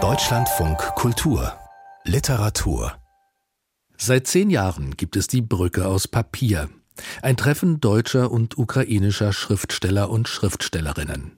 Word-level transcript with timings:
Deutschlandfunk 0.00 0.78
Kultur 0.94 1.52
Literatur 2.04 2.92
Seit 3.96 4.28
zehn 4.28 4.50
Jahren 4.50 4.96
gibt 4.96 5.16
es 5.16 5.26
die 5.26 5.42
Brücke 5.42 5.84
aus 5.84 6.06
Papier. 6.06 6.68
Ein 7.22 7.36
Treffen 7.36 7.80
deutscher 7.80 8.30
und 8.30 8.56
ukrainischer 8.56 9.32
Schriftsteller 9.32 10.10
und 10.10 10.28
Schriftstellerinnen. 10.28 11.32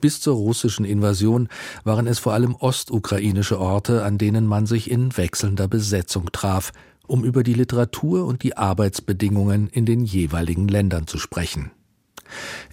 Bis 0.00 0.22
zur 0.22 0.36
russischen 0.36 0.86
Invasion 0.86 1.50
waren 1.84 2.06
es 2.06 2.18
vor 2.18 2.32
allem 2.32 2.54
ostukrainische 2.54 3.60
Orte, 3.60 4.02
an 4.02 4.16
denen 4.16 4.46
man 4.46 4.64
sich 4.64 4.90
in 4.90 5.14
wechselnder 5.18 5.68
Besetzung 5.68 6.32
traf, 6.32 6.72
um 7.06 7.24
über 7.24 7.42
die 7.42 7.52
Literatur 7.52 8.24
und 8.24 8.42
die 8.42 8.56
Arbeitsbedingungen 8.56 9.68
in 9.68 9.84
den 9.84 10.00
jeweiligen 10.00 10.66
Ländern 10.66 11.06
zu 11.06 11.18
sprechen. 11.18 11.72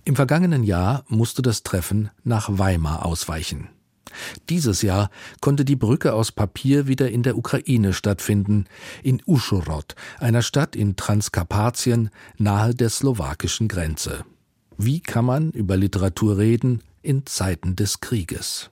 Im 0.05 0.15
vergangenen 0.15 0.63
Jahr 0.63 1.03
musste 1.07 1.41
das 1.41 1.63
Treffen 1.63 2.09
nach 2.23 2.49
Weimar 2.51 3.05
ausweichen. 3.05 3.69
Dieses 4.49 4.81
Jahr 4.81 5.09
konnte 5.41 5.65
die 5.65 5.75
Brücke 5.75 6.13
aus 6.13 6.31
Papier 6.31 6.87
wieder 6.87 7.09
in 7.09 7.23
der 7.23 7.37
Ukraine 7.37 7.93
stattfinden, 7.93 8.65
in 9.01 9.21
Uschhorod, 9.25 9.95
einer 10.19 10.41
Stadt 10.41 10.75
in 10.75 10.95
Transkarpatien 10.95 12.09
nahe 12.37 12.75
der 12.75 12.89
slowakischen 12.89 13.67
Grenze. 13.67 14.23
Wie 14.77 14.99
kann 14.99 15.25
man 15.25 15.51
über 15.51 15.77
Literatur 15.77 16.37
reden 16.37 16.83
in 17.01 17.25
Zeiten 17.25 17.75
des 17.75 18.01
Krieges? 18.01 18.69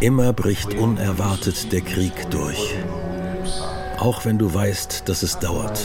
Immer 0.00 0.32
bricht 0.32 0.74
unerwartet 0.74 1.72
der 1.72 1.80
Krieg 1.80 2.30
durch. 2.30 2.74
Auch 3.98 4.24
wenn 4.24 4.38
du 4.38 4.52
weißt, 4.52 5.08
dass 5.08 5.22
es 5.22 5.38
dauert. 5.38 5.80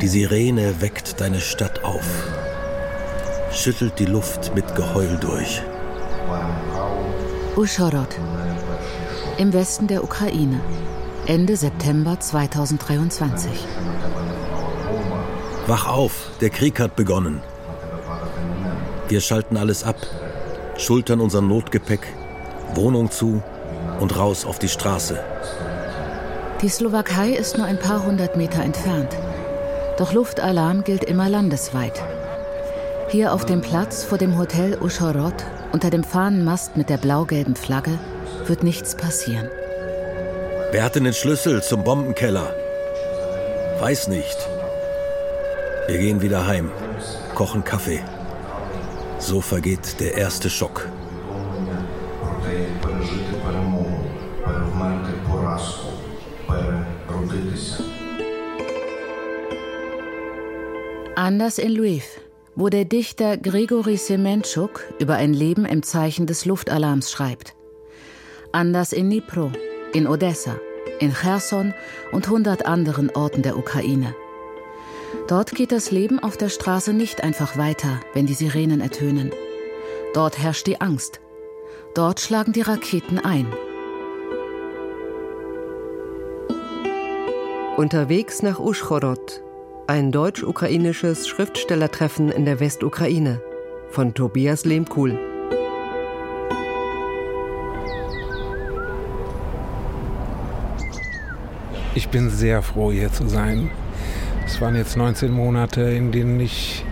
Die 0.00 0.08
Sirene 0.08 0.80
weckt 0.80 1.20
deine 1.20 1.40
Stadt 1.40 1.84
auf, 1.84 2.04
schüttelt 3.52 3.98
die 3.98 4.06
Luft 4.06 4.54
mit 4.54 4.74
Geheul 4.74 5.16
durch. 5.20 5.62
Uschhorod, 7.56 8.18
im 9.38 9.52
Westen 9.52 9.86
der 9.86 10.02
Ukraine, 10.02 10.60
Ende 11.26 11.56
September 11.56 12.18
2023. 12.18 13.50
Wach 15.66 15.86
auf, 15.86 16.30
der 16.40 16.50
Krieg 16.50 16.80
hat 16.80 16.96
begonnen. 16.96 17.42
Wir 19.08 19.20
schalten 19.20 19.56
alles 19.56 19.84
ab, 19.84 19.96
schultern 20.76 21.20
unser 21.20 21.40
Notgepäck 21.40 22.06
Wohnung 22.74 23.10
zu 23.10 23.42
und 24.00 24.16
raus 24.18 24.44
auf 24.44 24.58
die 24.58 24.68
Straße. 24.68 25.18
Die 26.62 26.68
Slowakei 26.68 27.30
ist 27.30 27.58
nur 27.58 27.66
ein 27.66 27.78
paar 27.78 28.04
hundert 28.04 28.36
Meter 28.36 28.62
entfernt. 28.62 29.16
Doch 29.98 30.12
Luftalarm 30.12 30.84
gilt 30.84 31.04
immer 31.04 31.28
landesweit. 31.28 32.02
Hier 33.08 33.34
auf 33.34 33.44
dem 33.44 33.60
Platz 33.60 34.04
vor 34.04 34.16
dem 34.16 34.38
Hotel 34.38 34.78
Uschhorod 34.80 35.34
unter 35.72 35.90
dem 35.90 36.04
Fahnenmast 36.04 36.76
mit 36.76 36.88
der 36.88 36.98
blau-gelben 36.98 37.56
Flagge 37.56 37.98
wird 38.46 38.62
nichts 38.62 38.94
passieren. 38.94 39.48
Wer 40.70 40.84
hatte 40.84 41.00
den 41.00 41.12
Schlüssel 41.12 41.62
zum 41.62 41.84
Bombenkeller? 41.84 42.54
Weiß 43.78 44.08
nicht. 44.08 44.36
Wir 45.88 45.98
gehen 45.98 46.22
wieder 46.22 46.46
heim, 46.46 46.70
kochen 47.34 47.64
Kaffee. 47.64 48.02
So 49.22 49.40
vergeht 49.40 50.00
der 50.00 50.14
erste 50.14 50.50
Schock. 50.50 50.88
Anders 61.14 61.58
in 61.58 61.70
Lviv, 61.70 62.02
wo 62.56 62.68
der 62.68 62.84
Dichter 62.84 63.36
Grigori 63.36 63.96
Semenchuk 63.96 64.82
über 64.98 65.14
ein 65.14 65.32
Leben 65.32 65.66
im 65.66 65.84
Zeichen 65.84 66.26
des 66.26 66.44
Luftalarms 66.44 67.12
schreibt. 67.12 67.54
Anders 68.50 68.92
in 68.92 69.08
Dnipro, 69.08 69.52
in 69.92 70.08
Odessa, 70.08 70.56
in 70.98 71.14
Cherson 71.14 71.74
und 72.10 72.28
hundert 72.28 72.66
anderen 72.66 73.08
Orten 73.14 73.42
der 73.42 73.56
Ukraine. 73.56 74.16
Dort 75.28 75.52
geht 75.52 75.72
das 75.72 75.90
Leben 75.90 76.18
auf 76.18 76.36
der 76.36 76.48
Straße 76.48 76.92
nicht 76.92 77.22
einfach 77.22 77.56
weiter, 77.56 78.00
wenn 78.14 78.26
die 78.26 78.34
Sirenen 78.34 78.80
ertönen. 78.80 79.32
Dort 80.14 80.38
herrscht 80.38 80.66
die 80.66 80.80
Angst. 80.80 81.20
Dort 81.94 82.20
schlagen 82.20 82.52
die 82.52 82.62
Raketen 82.62 83.18
ein. 83.18 83.46
Unterwegs 87.76 88.42
nach 88.42 88.58
Uschhorod, 88.58 89.42
ein 89.86 90.12
deutsch-ukrainisches 90.12 91.26
Schriftstellertreffen 91.26 92.30
in 92.30 92.44
der 92.44 92.60
Westukraine 92.60 93.40
von 93.90 94.14
Tobias 94.14 94.64
Lehmkuhl. 94.64 95.18
Ich 101.94 102.08
bin 102.08 102.30
sehr 102.30 102.62
froh, 102.62 102.90
hier 102.90 103.12
zu 103.12 103.28
sein. 103.28 103.70
Es 104.52 104.60
waren 104.60 104.76
jetzt 104.76 104.98
19 104.98 105.32
Monate, 105.32 105.80
in 105.80 106.12
denen 106.12 106.38
ich 106.38 106.84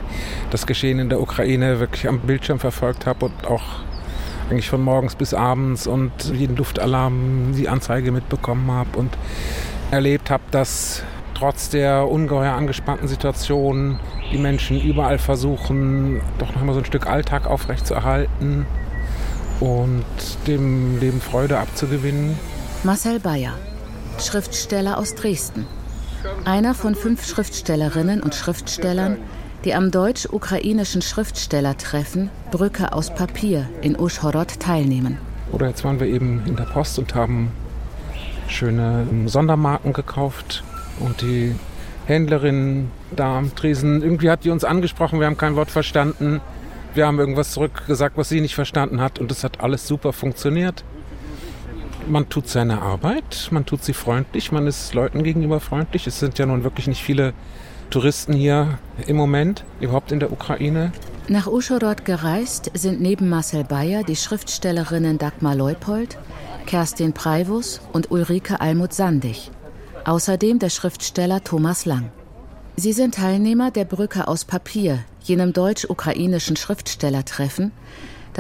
das 0.49 0.67
Geschehen 0.67 0.99
in 0.99 1.11
der 1.11 1.21
Ukraine 1.21 1.79
wirklich 1.79 2.09
am 2.09 2.21
Bildschirm 2.21 2.59
verfolgt 2.59 3.05
habe 3.05 3.27
und 3.27 3.47
auch 3.47 3.63
eigentlich 4.49 4.71
von 4.71 4.81
morgens 4.83 5.15
bis 5.15 5.35
abends 5.35 5.87
und 5.87 6.11
jeden 6.33 6.57
Luftalarm, 6.57 7.53
die 7.55 7.69
Anzeige 7.69 8.13
mitbekommen 8.13 8.73
habe 8.73 8.99
und 8.99 9.11
erlebt 9.91 10.31
habe, 10.31 10.43
dass 10.51 11.03
trotz 11.35 11.69
der 11.69 12.09
ungeheuer 12.09 12.55
angespannten 12.55 13.09
Situation 13.09 14.01
die 14.33 14.39
Menschen 14.39 14.81
überall 14.81 15.19
versuchen, 15.19 16.23
doch 16.39 16.55
noch 16.55 16.63
mal 16.65 16.73
so 16.73 16.79
ein 16.79 16.87
Stück 16.87 17.07
Alltag 17.07 17.47
aufrechtzuerhalten 17.47 18.65
und 19.61 20.05
dem 20.47 20.99
Leben 20.99 21.21
Freude 21.21 21.59
abzugewinnen. 21.59 22.39
Marcel 22.85 23.21
Bayer, 23.21 23.53
Schriftsteller 24.19 24.97
aus 24.97 25.15
Dresden. 25.15 25.67
Einer 26.45 26.75
von 26.75 26.95
fünf 26.95 27.27
Schriftstellerinnen 27.27 28.23
und 28.23 28.35
Schriftstellern, 28.35 29.19
die 29.65 29.75
am 29.75 29.91
deutsch-ukrainischen 29.91 31.03
Schriftstellertreffen 31.03 32.31
Brücke 32.51 32.93
aus 32.93 33.15
Papier 33.15 33.69
in 33.83 33.99
Uschhorod 33.99 34.61
teilnehmen. 34.61 35.19
Oder 35.53 35.69
jetzt 35.69 35.85
waren 35.85 36.01
wir 36.01 36.07
eben 36.07 36.43
in 36.47 36.57
der 36.57 36.65
Post 36.65 36.99
und 36.99 37.15
haben 37.15 37.53
schöne 38.49 39.07
Sondermarken 39.27 39.93
gekauft 39.93 40.63
und 40.99 41.21
die 41.23 41.55
Händlerin 42.07 42.91
da 43.15 43.39
am 43.39 43.55
Tresen, 43.55 44.03
irgendwie 44.03 44.31
hat 44.31 44.45
die 44.45 44.51
uns 44.51 44.65
angesprochen, 44.65 45.21
wir 45.21 45.27
haben 45.27 45.37
kein 45.37 45.57
Wort 45.57 45.71
verstanden. 45.71 46.41
Wir 46.93 47.07
haben 47.07 47.21
irgendwas 47.21 47.53
zurückgesagt, 47.53 48.17
was 48.17 48.29
sie 48.29 48.41
nicht 48.41 48.57
verstanden 48.57 49.01
hat 49.01 49.21
und 49.21 49.31
es 49.31 49.45
hat 49.45 49.61
alles 49.61 49.87
super 49.87 50.13
funktioniert. 50.13 50.83
Man 52.11 52.29
tut 52.29 52.49
seine 52.49 52.83
Arbeit, 52.83 53.47
man 53.53 53.67
tut 53.67 53.85
sie 53.85 53.93
freundlich, 53.93 54.51
man 54.51 54.67
ist 54.67 54.95
Leuten 54.95 55.23
gegenüber 55.23 55.61
freundlich. 55.61 56.09
Es 56.09 56.19
sind 56.19 56.41
ja 56.41 56.47
nun 56.47 56.65
wirklich 56.65 56.89
nicht 56.89 57.05
viele 57.05 57.35
Touristen 57.89 58.33
hier 58.33 58.81
im 59.07 59.15
Moment, 59.15 59.63
überhaupt 59.81 60.11
in 60.11 60.19
der 60.19 60.33
Ukraine. 60.33 60.91
Nach 61.29 61.47
Uschhorod 61.47 62.05
gereist 62.05 62.73
sind 62.75 63.01
neben 63.01 63.29
Marcel 63.29 63.63
Bayer 63.63 64.03
die 64.03 64.17
Schriftstellerinnen 64.17 65.19
Dagmar 65.19 65.55
Leupold, 65.55 66.19
Kerstin 66.67 67.13
Preivus 67.13 67.81
und 67.93 68.11
Ulrike 68.11 68.61
Almuth-Sandig. 68.61 69.53
Außerdem 70.05 70.59
der 70.59 70.71
Schriftsteller 70.71 71.45
Thomas 71.45 71.85
Lang. 71.85 72.11
Sie 72.75 72.93
sind 72.93 73.15
Teilnehmer 73.15 73.71
der 73.71 73.85
Brücke 73.85 74.27
aus 74.27 74.45
Papier, 74.45 74.99
jenem 75.23 75.53
deutsch-ukrainischen 75.53 76.57
Schriftstellertreffen, 76.57 77.71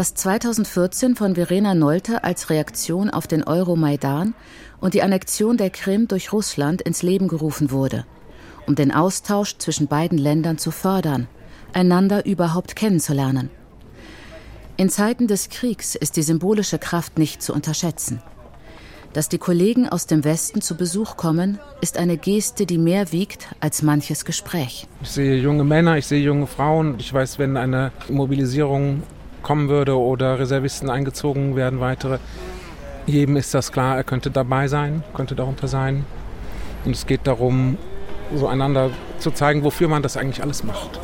das 0.00 0.14
2014 0.14 1.14
von 1.14 1.34
Verena 1.34 1.74
Nolte 1.74 2.24
als 2.24 2.48
Reaktion 2.48 3.10
auf 3.10 3.26
den 3.26 3.44
Euromaidan 3.44 4.32
und 4.80 4.94
die 4.94 5.02
Annexion 5.02 5.58
der 5.58 5.68
Krim 5.68 6.08
durch 6.08 6.32
Russland 6.32 6.80
ins 6.80 7.02
Leben 7.02 7.28
gerufen 7.28 7.70
wurde, 7.70 8.06
um 8.66 8.74
den 8.74 8.92
Austausch 8.92 9.58
zwischen 9.58 9.88
beiden 9.88 10.16
Ländern 10.16 10.56
zu 10.56 10.70
fördern, 10.70 11.28
einander 11.74 12.24
überhaupt 12.24 12.76
kennenzulernen. 12.76 13.50
In 14.78 14.88
Zeiten 14.88 15.26
des 15.26 15.50
Kriegs 15.50 15.96
ist 15.96 16.16
die 16.16 16.22
symbolische 16.22 16.78
Kraft 16.78 17.18
nicht 17.18 17.42
zu 17.42 17.52
unterschätzen. 17.52 18.22
Dass 19.12 19.28
die 19.28 19.36
Kollegen 19.36 19.86
aus 19.86 20.06
dem 20.06 20.24
Westen 20.24 20.62
zu 20.62 20.78
Besuch 20.78 21.18
kommen, 21.18 21.58
ist 21.82 21.98
eine 21.98 22.16
Geste, 22.16 22.64
die 22.64 22.78
mehr 22.78 23.12
wiegt 23.12 23.48
als 23.60 23.82
manches 23.82 24.24
Gespräch. 24.24 24.86
Ich 25.02 25.10
sehe 25.10 25.36
junge 25.36 25.64
Männer, 25.64 25.98
ich 25.98 26.06
sehe 26.06 26.22
junge 26.22 26.46
Frauen. 26.46 26.94
Ich 26.98 27.12
weiß, 27.12 27.38
wenn 27.38 27.58
eine 27.58 27.92
Mobilisierung 28.08 29.02
kommen 29.50 29.68
würde 29.68 29.98
oder 29.98 30.38
Reservisten 30.38 30.88
eingezogen 30.88 31.56
werden, 31.56 31.80
weitere, 31.80 32.20
jedem 33.06 33.34
ist 33.34 33.52
das 33.52 33.72
klar, 33.72 33.96
er 33.96 34.04
könnte 34.04 34.30
dabei 34.30 34.68
sein, 34.68 35.02
könnte 35.12 35.34
darunter 35.34 35.66
sein. 35.66 36.06
Und 36.84 36.94
es 36.94 37.04
geht 37.04 37.26
darum, 37.26 37.76
so 38.32 38.46
einander 38.46 38.90
zu 39.18 39.32
zeigen, 39.32 39.64
wofür 39.64 39.88
man 39.88 40.04
das 40.04 40.16
eigentlich 40.16 40.40
alles 40.40 40.62
macht. 40.62 41.00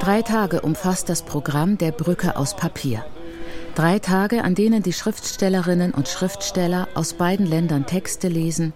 Drei 0.00 0.20
Tage 0.20 0.60
umfasst 0.60 1.08
das 1.08 1.22
Programm 1.22 1.78
der 1.78 1.92
Brücke 1.92 2.36
aus 2.36 2.54
Papier. 2.54 3.02
Drei 3.74 4.00
Tage, 4.00 4.44
an 4.44 4.54
denen 4.54 4.82
die 4.82 4.92
Schriftstellerinnen 4.92 5.94
und 5.94 6.08
Schriftsteller 6.08 6.88
aus 6.94 7.14
beiden 7.14 7.46
Ländern 7.46 7.86
Texte 7.86 8.28
lesen, 8.28 8.74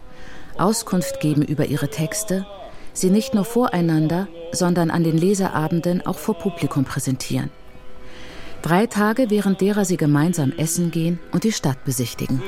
Auskunft 0.56 1.20
geben 1.20 1.42
über 1.42 1.66
ihre 1.66 1.88
Texte, 1.88 2.46
sie 2.92 3.10
nicht 3.10 3.34
nur 3.34 3.44
voreinander, 3.44 4.28
sondern 4.52 4.90
an 4.90 5.04
den 5.04 5.16
Leserabenden 5.16 6.04
auch 6.06 6.18
vor 6.18 6.38
Publikum 6.38 6.84
präsentieren. 6.84 7.50
Drei 8.62 8.86
Tage, 8.86 9.28
während 9.28 9.60
derer 9.60 9.84
sie 9.84 9.96
gemeinsam 9.96 10.52
essen 10.56 10.90
gehen 10.92 11.18
und 11.32 11.42
die 11.44 11.52
Stadt 11.52 11.84
besichtigen. 11.84 12.40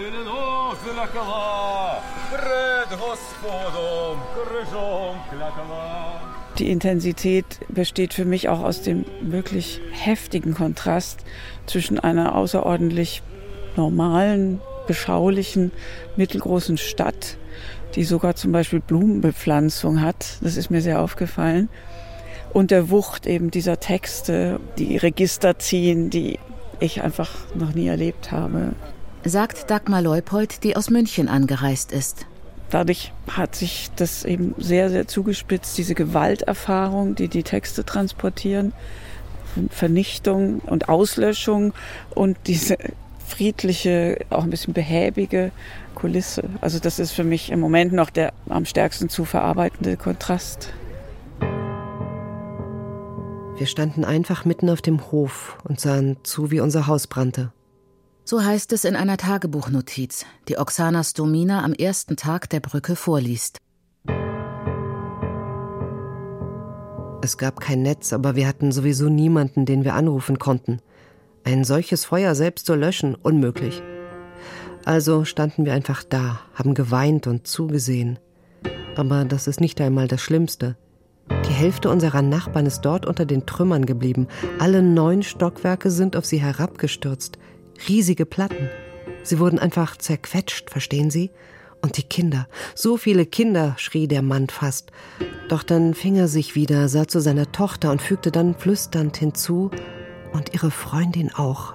Die 6.58 6.70
Intensität 6.70 7.44
besteht 7.68 8.14
für 8.14 8.24
mich 8.24 8.48
auch 8.48 8.60
aus 8.60 8.82
dem 8.82 9.04
wirklich 9.20 9.80
heftigen 9.90 10.54
Kontrast 10.54 11.24
zwischen 11.66 11.98
einer 11.98 12.36
außerordentlich 12.36 13.22
normalen, 13.76 14.60
beschaulichen, 14.86 15.72
mittelgroßen 16.16 16.78
Stadt, 16.78 17.38
die 17.94 18.04
sogar 18.04 18.34
zum 18.34 18.52
Beispiel 18.52 18.80
Blumenbepflanzung 18.80 20.00
hat. 20.00 20.38
Das 20.40 20.56
ist 20.56 20.70
mir 20.70 20.80
sehr 20.80 21.00
aufgefallen. 21.00 21.68
Und 22.52 22.70
der 22.70 22.90
Wucht 22.90 23.26
eben 23.26 23.50
dieser 23.50 23.80
Texte, 23.80 24.60
die 24.78 24.96
Register 24.96 25.58
ziehen, 25.58 26.10
die 26.10 26.38
ich 26.80 27.02
einfach 27.02 27.30
noch 27.54 27.74
nie 27.74 27.88
erlebt 27.88 28.30
habe. 28.32 28.74
Sagt 29.24 29.70
Dagmar 29.70 30.02
Leupold, 30.02 30.62
die 30.64 30.76
aus 30.76 30.90
München 30.90 31.28
angereist 31.28 31.92
ist. 31.92 32.26
Dadurch 32.70 33.12
hat 33.30 33.54
sich 33.54 33.90
das 33.96 34.24
eben 34.24 34.54
sehr, 34.58 34.90
sehr 34.90 35.06
zugespitzt, 35.06 35.78
diese 35.78 35.94
Gewalterfahrung, 35.94 37.14
die 37.14 37.28
die 37.28 37.42
Texte 37.42 37.84
transportieren, 37.84 38.72
Vernichtung 39.70 40.58
und 40.60 40.88
Auslöschung 40.88 41.72
und 42.10 42.36
diese 42.46 42.76
friedliche, 43.24 44.18
auch 44.30 44.44
ein 44.44 44.50
bisschen 44.50 44.74
behäbige 44.74 45.50
Kulisse. 45.94 46.44
Also 46.60 46.78
das 46.78 46.98
ist 46.98 47.12
für 47.12 47.24
mich 47.24 47.50
im 47.50 47.60
Moment 47.60 47.92
noch 47.92 48.10
der 48.10 48.32
am 48.48 48.64
stärksten 48.64 49.08
zu 49.08 49.24
verarbeitende 49.24 49.96
Kontrast. 49.96 50.72
Wir 53.56 53.66
standen 53.66 54.04
einfach 54.04 54.44
mitten 54.44 54.68
auf 54.68 54.82
dem 54.82 55.12
Hof 55.12 55.58
und 55.64 55.80
sahen 55.80 56.16
zu, 56.24 56.50
wie 56.50 56.60
unser 56.60 56.86
Haus 56.86 57.06
brannte. 57.06 57.52
So 58.24 58.42
heißt 58.42 58.72
es 58.72 58.84
in 58.84 58.96
einer 58.96 59.16
Tagebuchnotiz, 59.16 60.24
die 60.48 60.58
Oksana 60.58 61.04
Stomina 61.04 61.62
am 61.62 61.72
ersten 61.72 62.16
Tag 62.16 62.48
der 62.50 62.60
Brücke 62.60 62.96
vorliest. 62.96 63.58
Es 67.22 67.38
gab 67.38 67.60
kein 67.60 67.82
Netz, 67.82 68.12
aber 68.12 68.34
wir 68.34 68.48
hatten 68.48 68.72
sowieso 68.72 69.08
niemanden, 69.08 69.66
den 69.66 69.84
wir 69.84 69.94
anrufen 69.94 70.38
konnten. 70.38 70.80
Ein 71.44 71.64
solches 71.64 72.04
Feuer 72.04 72.34
selbst 72.34 72.66
zu 72.66 72.74
löschen, 72.74 73.14
unmöglich. 73.14 73.82
Also 74.84 75.24
standen 75.24 75.64
wir 75.64 75.72
einfach 75.72 76.02
da, 76.02 76.40
haben 76.54 76.74
geweint 76.74 77.26
und 77.26 77.46
zugesehen. 77.46 78.18
Aber 78.96 79.24
das 79.24 79.46
ist 79.46 79.60
nicht 79.60 79.80
einmal 79.80 80.08
das 80.08 80.20
Schlimmste. 80.20 80.76
Die 81.30 81.52
Hälfte 81.52 81.88
unserer 81.88 82.22
Nachbarn 82.22 82.66
ist 82.66 82.82
dort 82.82 83.06
unter 83.06 83.24
den 83.24 83.46
Trümmern 83.46 83.86
geblieben. 83.86 84.28
Alle 84.58 84.82
neun 84.82 85.22
Stockwerke 85.22 85.90
sind 85.90 86.16
auf 86.16 86.26
sie 86.26 86.40
herabgestürzt 86.40 87.38
riesige 87.88 88.26
Platten. 88.26 88.68
Sie 89.22 89.38
wurden 89.38 89.58
einfach 89.58 89.96
zerquetscht, 89.96 90.70
verstehen 90.70 91.10
Sie? 91.10 91.30
Und 91.82 91.98
die 91.98 92.02
Kinder, 92.02 92.48
so 92.74 92.96
viele 92.96 93.26
Kinder, 93.26 93.74
schrie 93.76 94.08
der 94.08 94.22
Mann 94.22 94.48
fast. 94.48 94.90
Doch 95.48 95.62
dann 95.62 95.92
fing 95.92 96.16
er 96.16 96.28
sich 96.28 96.54
wieder, 96.54 96.88
sah 96.88 97.06
zu 97.06 97.20
seiner 97.20 97.52
Tochter 97.52 97.90
und 97.90 98.00
fügte 98.00 98.30
dann 98.30 98.54
flüsternd 98.54 99.18
hinzu, 99.18 99.70
und 100.34 100.52
ihre 100.52 100.70
Freundin 100.70 101.32
auch. 101.34 101.72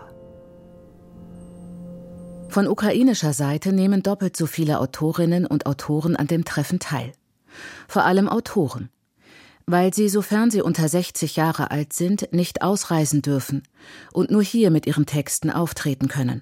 Von 2.49 2.67
ukrainischer 2.67 3.33
Seite 3.33 3.73
nehmen 3.73 4.03
doppelt 4.03 4.37
so 4.37 4.45
viele 4.45 4.79
Autorinnen 4.79 5.47
und 5.47 5.65
Autoren 5.65 6.15
an 6.15 6.27
dem 6.27 6.45
Treffen 6.45 6.77
teil. 6.77 7.13
Vor 7.87 8.03
allem 8.03 8.29
Autoren 8.29 8.89
weil 9.71 9.93
sie, 9.93 10.09
sofern 10.09 10.49
sie 10.49 10.63
unter 10.63 10.89
60 10.89 11.35
Jahre 11.35 11.69
alt 11.69 11.93
sind, 11.93 12.33
nicht 12.33 12.63
ausreisen 12.63 13.21
dürfen 13.21 13.61
und 14.11 14.31
nur 14.31 14.41
hier 14.41 14.71
mit 14.71 14.87
ihren 14.87 15.05
Texten 15.05 15.51
auftreten 15.51 16.07
können. 16.07 16.41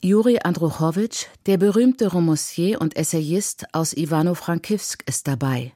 Juri 0.00 0.38
Andruchowitsch, 0.42 1.26
der 1.46 1.58
berühmte 1.58 2.06
Romancier 2.06 2.80
und 2.80 2.96
Essayist 2.96 3.66
aus 3.72 3.94
Ivano-Frankivsk, 3.96 5.02
ist 5.06 5.26
dabei. 5.26 5.72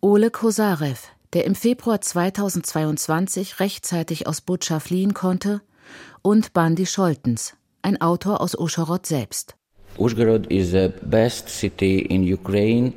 Ole 0.00 0.30
Kosarev, 0.30 1.08
der 1.32 1.44
im 1.44 1.54
Februar 1.54 2.00
2022 2.00 3.60
rechtzeitig 3.60 4.26
aus 4.26 4.40
Butscha 4.40 4.80
fliehen 4.80 5.14
konnte, 5.14 5.60
und 6.22 6.52
Bandi 6.52 6.86
Scholtens, 6.86 7.54
ein 7.82 8.00
Autor 8.00 8.40
aus 8.40 8.58
Uschhorod 8.58 9.06
selbst. 9.06 9.56
Uzhgorod 9.96 10.46
is 10.48 10.70
the 10.70 10.90
best 11.02 11.48
city 11.48 12.00
in 12.00 12.30
Ukraine 12.32 12.92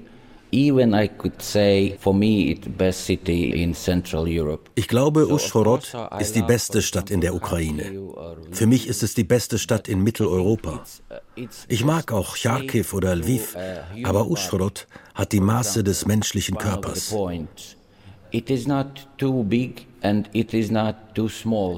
ich 0.54 0.74
glaube, 4.88 5.28
Uschhorod 5.32 5.98
ist 6.20 6.36
die 6.36 6.42
beste 6.42 6.82
Stadt 6.82 7.10
in 7.10 7.22
der 7.22 7.34
Ukraine. 7.34 7.86
Für 8.52 8.68
mich 8.68 8.88
ist 8.88 9.02
es 9.02 9.14
die 9.14 9.24
beste 9.24 9.58
Stadt 9.58 9.88
in 9.88 10.04
Mitteleuropa. 10.04 10.84
Ich 11.70 11.86
mag 11.86 12.12
auch 12.12 12.36
Charkiw 12.36 12.86
oder 12.92 13.16
Lviv, 13.16 13.56
aber 14.04 14.28
Uschhorod 14.30 14.88
hat 15.16 15.32
die 15.32 15.40
Maße 15.40 15.86
des 15.86 16.06
menschlichen 16.06 16.58
Körpers. 16.58 17.16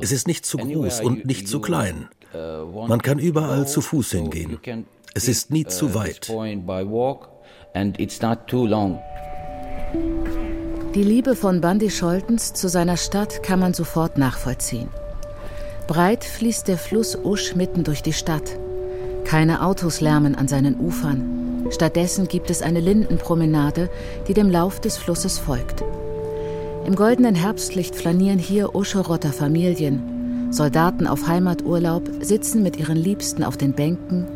Es 0.01 0.11
ist 0.11 0.27
nicht 0.27 0.45
zu 0.45 0.57
groß 0.57 1.01
und 1.01 1.25
nicht 1.25 1.47
zu 1.47 1.59
klein. 1.59 2.07
Man 2.87 3.01
kann 3.01 3.19
überall 3.19 3.67
zu 3.67 3.81
Fuß 3.81 4.11
hingehen. 4.11 4.57
Es 5.13 5.27
ist 5.27 5.51
nie 5.51 5.65
zu 5.65 5.93
weit 5.93 6.31
and 7.73 7.99
it's 7.99 8.21
not 8.21 8.47
too 8.47 8.65
long. 8.65 8.99
Die 10.95 11.03
Liebe 11.03 11.35
von 11.35 11.59
Bandi 11.59 11.89
Scholtens 11.89 12.53
zu 12.53 12.69
seiner 12.69 12.97
Stadt 12.97 13.41
kann 13.43 13.59
man 13.59 13.73
sofort 13.73 14.17
nachvollziehen. 14.17 14.89
Breit 15.87 16.23
fließt 16.23 16.67
der 16.67 16.77
Fluss 16.77 17.17
Usch 17.23 17.55
mitten 17.55 17.83
durch 17.83 18.03
die 18.03 18.13
Stadt. 18.13 18.57
Keine 19.25 19.65
Autos 19.65 20.01
lärmen 20.01 20.35
an 20.35 20.47
seinen 20.47 20.79
Ufern. 20.79 21.67
Stattdessen 21.71 22.27
gibt 22.27 22.49
es 22.49 22.61
eine 22.61 22.79
Lindenpromenade, 22.79 23.89
die 24.27 24.33
dem 24.33 24.49
Lauf 24.49 24.79
des 24.79 24.97
Flusses 24.97 25.39
folgt. 25.39 25.83
Im 26.85 26.95
goldenen 26.95 27.35
Herbstlicht 27.35 27.95
flanieren 27.95 28.39
hier 28.39 28.75
Uschorotter 28.75 29.31
Familien. 29.33 30.51
Soldaten 30.51 31.07
auf 31.07 31.27
Heimaturlaub 31.27 32.03
sitzen 32.21 32.61
mit 32.61 32.77
ihren 32.77 32.97
Liebsten 32.97 33.43
auf 33.43 33.57
den 33.57 33.73
Bänken 33.73 34.27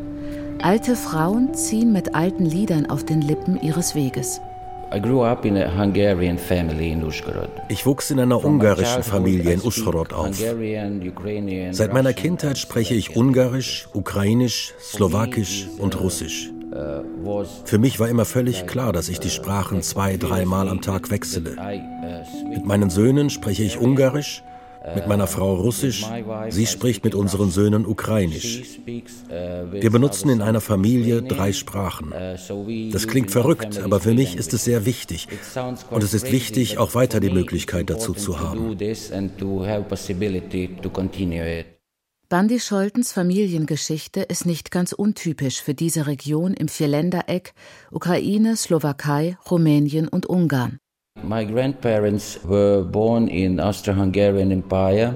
Alte 0.61 0.95
Frauen 0.95 1.53
ziehen 1.53 1.93
mit 1.93 2.15
alten 2.15 2.45
Liedern 2.45 2.87
auf 2.87 3.05
den 3.05 3.21
Lippen 3.21 3.61
ihres 3.61 3.93
Weges. 3.93 4.41
Ich 7.69 7.85
wuchs 7.85 8.09
in 8.11 8.19
einer 8.19 8.43
ungarischen 8.43 9.03
Familie 9.03 9.53
in 9.53 9.61
Uschhorod 9.61 10.13
auf. 10.13 10.35
Seit 11.71 11.93
meiner 11.93 12.13
Kindheit 12.13 12.57
spreche 12.57 12.95
ich 12.95 13.15
Ungarisch, 13.15 13.87
Ukrainisch, 13.93 14.73
Slowakisch 14.79 15.67
und 15.77 15.99
Russisch. 15.99 16.49
Für 17.65 17.77
mich 17.77 17.99
war 17.99 18.09
immer 18.09 18.25
völlig 18.25 18.67
klar, 18.67 18.93
dass 18.93 19.09
ich 19.09 19.19
die 19.19 19.29
Sprachen 19.29 19.81
zwei, 19.81 20.17
dreimal 20.17 20.69
am 20.69 20.81
Tag 20.81 21.09
wechsle. 21.09 21.55
Mit 22.49 22.65
meinen 22.65 22.89
Söhnen 22.89 23.29
spreche 23.29 23.63
ich 23.63 23.77
Ungarisch, 23.77 24.43
mit 24.95 25.07
meiner 25.07 25.27
Frau 25.27 25.55
Russisch, 25.55 26.05
sie 26.49 26.65
spricht 26.65 27.03
mit 27.03 27.15
unseren 27.15 27.51
Söhnen 27.51 27.85
Ukrainisch. 27.85 28.79
Wir 28.85 29.91
benutzen 29.91 30.29
in 30.29 30.41
einer 30.41 30.61
Familie 30.61 31.21
drei 31.21 31.51
Sprachen. 31.51 32.13
Das 32.91 33.07
klingt 33.07 33.31
verrückt, 33.31 33.81
aber 33.83 33.99
für 33.99 34.13
mich 34.13 34.37
ist 34.37 34.53
es 34.53 34.63
sehr 34.63 34.85
wichtig. 34.85 35.27
Und 35.89 36.03
es 36.03 36.13
ist 36.13 36.31
wichtig, 36.31 36.77
auch 36.77 36.95
weiter 36.95 37.19
die 37.19 37.31
Möglichkeit 37.31 37.89
dazu 37.89 38.13
zu 38.13 38.39
haben. 38.39 38.77
Bandi 42.29 42.59
Scholtens 42.59 43.13
Familiengeschichte 43.13 44.19
ist 44.19 44.45
nicht 44.45 44.69
ganz 44.69 44.91
untypisch 44.91 45.61
für 45.61 45.73
diese 45.73 46.07
Region 46.07 46.53
im 46.53 46.67
Vierländereck 46.67 47.53
Ukraine, 47.89 48.57
Slowakei, 48.57 49.37
Rumänien 49.49 50.09
und 50.09 50.25
Ungarn. 50.25 50.77
My 51.23 51.45
grandparents 51.45 52.37
were 52.43 52.83
born 52.83 53.29
in 53.29 53.61
Austro-Hungarian 53.61 54.51
Empire. 54.51 55.13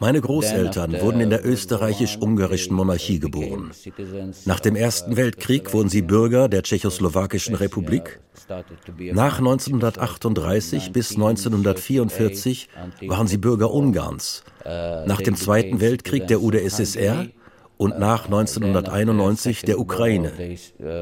Meine 0.00 0.20
Großeltern 0.20 1.00
wurden 1.00 1.20
in 1.20 1.30
der 1.30 1.44
österreichisch-ungarischen 1.44 2.74
Monarchie 2.74 3.18
geboren. 3.18 3.70
Nach 4.44 4.60
dem 4.60 4.76
Ersten 4.76 5.16
Weltkrieg 5.16 5.72
wurden 5.72 5.88
sie 5.88 6.02
Bürger 6.02 6.48
der 6.48 6.62
Tschechoslowakischen 6.62 7.54
Republik. 7.54 8.20
Nach 9.12 9.38
1938 9.38 10.92
bis 10.92 11.14
1944 11.14 12.68
waren 13.06 13.26
sie 13.26 13.38
Bürger 13.38 13.72
Ungarns. 13.72 14.44
Nach 14.64 15.20
dem 15.20 15.36
Zweiten 15.36 15.80
Weltkrieg 15.80 16.26
der 16.26 16.42
UdSSR 16.42 17.26
und 17.78 17.98
nach 17.98 18.24
1991 18.26 19.62
der 19.62 19.78
Ukraine. 19.78 20.32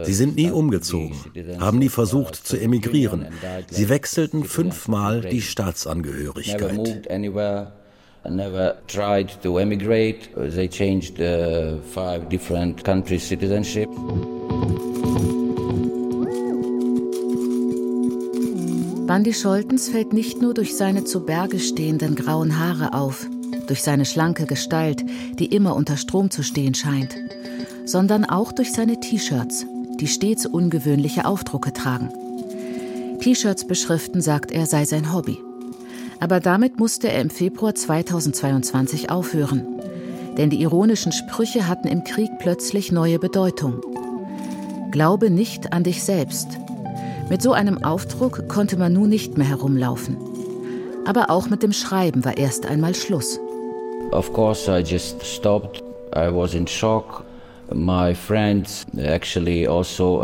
Sie 0.03 0.15
sind 0.15 0.37
nie 0.37 0.51
umgezogen, 0.51 1.15
haben 1.61 1.79
nie 1.79 1.89
versucht 1.89 2.35
zu 2.35 2.57
emigrieren. 2.57 3.29
Sie 3.71 3.89
wechselten 3.89 4.45
fünfmal 4.45 5.21
die 5.21 5.43
Staatsangehörigkeit. 5.43 7.09
Never 8.31 8.77
tried 8.87 9.31
to 9.43 9.59
emigrate. 9.59 10.29
They 10.37 10.69
changed 10.69 11.21
uh, 11.21 11.79
five 11.79 12.29
different 12.29 12.85
countries' 12.85 13.27
citizenship. 13.27 13.89
Bandy 19.07 19.35
Scholtens 19.35 19.91
fällt 19.91 20.15
nicht 20.15 20.41
nur 20.41 20.55
durch 20.55 20.77
seine 20.77 21.05
zu 21.05 21.27
Berge 21.27 21.61
stehenden 21.61 22.15
grauen 22.15 22.59
Haare 22.59 22.95
auf, 22.95 23.27
durch 23.67 23.83
seine 23.83 24.07
schlanke 24.07 24.47
Gestalt, 24.47 25.05
die 25.39 25.47
immer 25.47 25.77
unter 25.77 25.99
Strom 25.99 26.31
zu 26.31 26.43
stehen 26.43 26.75
scheint, 26.75 27.15
sondern 27.85 28.25
auch 28.25 28.51
durch 28.51 28.73
seine 28.73 28.99
T-Shirts, 28.99 29.67
die 30.01 30.07
stets 30.07 30.47
ungewöhnliche 30.47 31.27
Aufdrucke 31.27 31.75
tragen. 31.75 32.09
T-Shirts 33.21 33.67
beschriften, 33.67 34.23
sagt 34.23 34.51
er, 34.53 34.65
sei 34.65 34.87
sein 34.87 35.13
Hobby. 35.13 35.39
Aber 36.25 36.41
damit 36.41 36.79
musste 36.79 37.13
er 37.13 37.21
im 37.21 37.29
Februar 37.29 37.75
2022 37.75 39.11
aufhören. 39.11 39.67
Denn 40.39 40.49
die 40.49 40.63
ironischen 40.63 41.13
Sprüche 41.13 41.69
hatten 41.69 41.87
im 41.87 42.03
Krieg 42.03 42.31
plötzlich 42.39 42.91
neue 42.91 43.19
Bedeutung. 43.19 43.83
Glaube 44.91 45.29
nicht 45.29 45.75
an 45.75 45.85
dich 45.85 46.03
selbst. 46.03 46.49
Mit 47.29 47.43
so 47.43 47.53
einem 47.53 47.85
Aufdruck 47.85 48.49
konnte 48.49 48.79
man 48.79 48.95
nun 48.95 49.11
nicht 49.11 49.37
mehr 49.37 49.49
herumlaufen. 49.49 50.17
Aber 51.05 51.29
auch 51.29 51.51
mit 51.51 51.63
dem 51.63 51.75
Schreiben 51.75 52.25
war 52.25 52.39
erst 52.39 52.65
einmal 52.65 52.95
Schluss. 52.95 53.39
Of 54.11 54.33
course, 54.33 54.67
I 54.71 54.83
just 54.83 55.23
stopped. 55.23 55.85
I 56.17 56.35
was 56.35 56.55
in 56.55 56.67
shock. 56.67 57.23
My 57.73 58.15
friends 58.15 58.87
actually 58.97 59.67
also. 59.67 60.23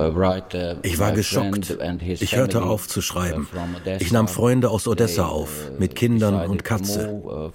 Ich 0.83 0.99
war 0.99 1.13
geschockt. 1.13 1.79
Ich 2.21 2.37
hörte 2.37 2.63
auf 2.63 2.87
zu 2.87 3.01
schreiben. 3.01 3.49
Uh, 3.53 3.91
ich 3.99 4.13
nahm 4.13 4.29
Freunde 4.29 4.71
aus 4.71 4.87
Odessa 4.87 5.27
auf, 5.27 5.71
uh, 5.71 5.81
mit 5.81 5.95
Kindern 5.95 6.49
und 6.49 6.65
Katze. 6.65 7.11
Uh, 7.11 7.51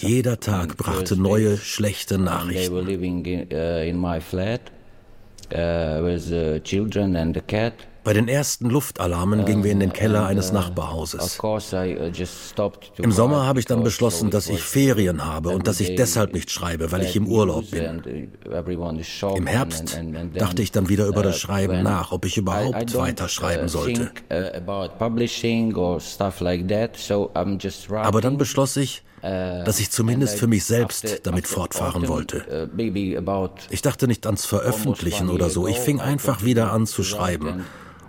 Jeder 0.00 0.40
Tag 0.40 0.76
brachte 0.76 1.16
neue, 1.16 1.56
schlechte 1.56 2.18
Nachrichten. 2.18 2.74
Bei 8.08 8.14
den 8.14 8.26
ersten 8.26 8.70
Luftalarmen 8.70 9.44
gingen 9.44 9.64
wir 9.64 9.70
in 9.70 9.80
den 9.80 9.92
Keller 9.92 10.24
eines 10.24 10.50
Nachbarhauses. 10.50 11.38
Im 12.96 13.12
Sommer 13.12 13.44
habe 13.46 13.60
ich 13.60 13.66
dann 13.66 13.84
beschlossen, 13.84 14.30
dass 14.30 14.48
ich 14.48 14.62
Ferien 14.62 15.26
habe 15.26 15.50
und 15.50 15.68
dass 15.68 15.78
ich 15.78 15.94
deshalb 15.94 16.32
nicht 16.32 16.50
schreibe, 16.50 16.90
weil 16.90 17.02
ich 17.02 17.16
im 17.16 17.26
Urlaub 17.26 17.70
bin. 17.70 18.30
Im 19.36 19.46
Herbst 19.46 20.00
dachte 20.32 20.62
ich 20.62 20.72
dann 20.72 20.88
wieder 20.88 21.04
über 21.04 21.22
das 21.22 21.38
Schreiben 21.38 21.82
nach, 21.82 22.10
ob 22.10 22.24
ich 22.24 22.38
überhaupt 22.38 22.96
weiter 22.96 23.28
schreiben 23.28 23.68
sollte. 23.68 24.10
Aber 27.90 28.20
dann 28.22 28.38
beschloss 28.38 28.76
ich, 28.78 29.02
dass 29.20 29.80
ich 29.80 29.90
zumindest 29.90 30.38
für 30.38 30.46
mich 30.46 30.64
selbst 30.64 31.26
damit 31.26 31.46
fortfahren 31.46 32.08
wollte. 32.08 32.70
Ich 33.68 33.82
dachte 33.82 34.08
nicht 34.08 34.24
ans 34.24 34.46
Veröffentlichen 34.46 35.28
oder 35.28 35.50
so, 35.50 35.68
ich 35.68 35.78
fing 35.78 36.00
einfach 36.00 36.42
wieder 36.42 36.72
an 36.72 36.86
zu 36.86 37.02
schreiben 37.02 37.66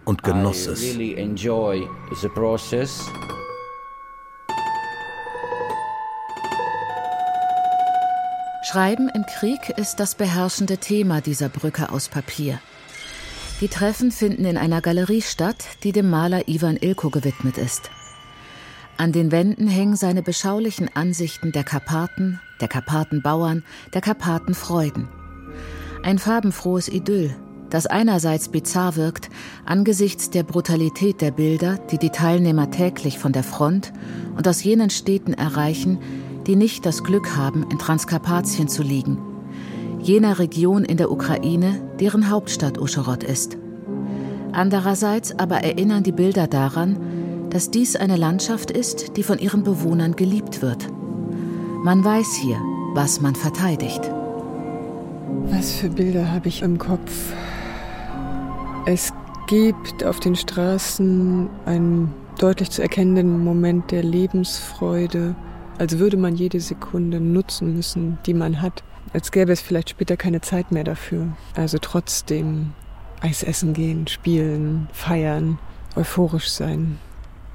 und 0.10 0.24
genoss 0.24 0.66
es. 0.66 0.82
Schreiben 8.63 9.10
im 9.10 9.25
Krieg 9.28 9.70
ist 9.78 10.00
das 10.00 10.16
beherrschende 10.16 10.80
Thema 10.80 11.22
dieser 11.22 11.48
Brücke 11.48 11.92
aus 11.92 12.10
Papier. 12.10 12.60
Die 13.62 13.68
Treffen 13.68 14.12
finden 14.12 14.46
in 14.46 14.58
einer 14.58 14.82
Galerie 14.82 15.22
statt, 15.22 15.63
die 15.84 15.92
dem 15.92 16.10
Maler 16.10 16.48
Ivan 16.48 16.78
Ilko 16.78 17.12
gewidmet 17.12 17.60
ist. 17.60 17.92
An 18.98 19.12
den 19.12 19.32
Wänden 19.32 19.68
hängen 19.68 19.96
seine 19.96 20.24
beschaulichen 20.24 20.89
Ansichten 20.96 21.51
der 21.51 21.63
Karpaten, 21.63 22.39
der 22.62 22.68
Karpatenbauern, 22.68 23.63
der 23.94 24.01
Karpatenfreuden. 24.01 25.08
Ein 26.01 26.18
farbenfrohes 26.18 26.88
Idyll, 26.88 27.36
das 27.70 27.86
einerseits 27.86 28.50
bizarr 28.50 28.96
wirkt 28.96 29.30
angesichts 29.66 30.30
der 30.30 30.44
Brutalität 30.44 31.22
der 31.22 31.32
Bilder, 31.32 31.78
die 31.92 31.98
die 31.98 32.10
Teilnehmer 32.10 32.72
täglich 32.72 33.20
von 33.20 33.32
der 33.32 33.44
Front 33.44 33.94
und 34.36 34.48
aus 34.48 34.64
jenen 34.64 34.90
Städten 34.90 35.34
erreichen, 35.34 36.00
die 36.48 36.56
nicht 36.56 36.86
das 36.86 37.04
Glück 37.04 37.36
haben, 37.36 37.66
in 37.70 37.78
Transkarpatien 37.78 38.68
zu 38.68 38.82
liegen, 38.82 39.18
jener 40.02 40.40
Region 40.40 40.84
in 40.84 40.98
der 40.98 41.12
Ukraine, 41.12 41.82
deren 42.00 42.30
Hauptstadt 42.30 42.80
Uschorod 42.80 43.24
ist. 43.24 43.58
Andererseits 44.52 45.38
aber 45.38 45.58
erinnern 45.58 46.04
die 46.04 46.12
Bilder 46.12 46.48
daran, 46.48 46.98
dass 47.50 47.72
dies 47.72 47.96
eine 47.96 48.16
Landschaft 48.16 48.72
ist, 48.72 49.18
die 49.18 49.24
von 49.24 49.40
ihren 49.40 49.64
Bewohnern 49.64 50.16
geliebt 50.16 50.62
wird. 50.62 50.88
Man 51.84 52.04
weiß 52.04 52.36
hier, 52.36 52.58
was 52.94 53.22
man 53.22 53.36
verteidigt. 53.36 54.02
Was 55.46 55.72
für 55.72 55.90
Bilder 55.90 56.32
habe 56.32 56.48
ich 56.48 56.62
im 56.62 56.78
Kopf? 56.78 57.34
Es 58.86 59.13
gibt 59.48 60.03
auf 60.03 60.19
den 60.19 60.36
Straßen 60.36 61.50
einen 61.65 62.13
deutlich 62.39 62.71
zu 62.71 62.81
erkennenden 62.81 63.43
Moment 63.43 63.91
der 63.91 64.03
Lebensfreude, 64.03 65.36
als 65.77 66.00
würde 66.00 66.17
man 66.17 66.36
jede 66.36 66.59
Sekunde 66.59 67.19
nutzen 67.19 67.75
müssen, 67.75 68.17
die 68.25 68.33
man 68.33 68.62
hat. 68.62 68.83
Als 69.13 69.31
gäbe 69.31 69.51
es 69.51 69.62
vielleicht 69.62 69.89
später 69.89 70.17
keine 70.17 70.41
Zeit 70.41 70.71
mehr 70.71 70.83
dafür. 70.83 71.27
Also 71.55 71.77
trotzdem 71.79 72.74
Eis 73.21 73.43
essen 73.43 73.74
gehen, 73.74 74.07
spielen, 74.07 74.88
feiern, 74.93 75.59
euphorisch 75.95 76.50
sein. 76.50 76.98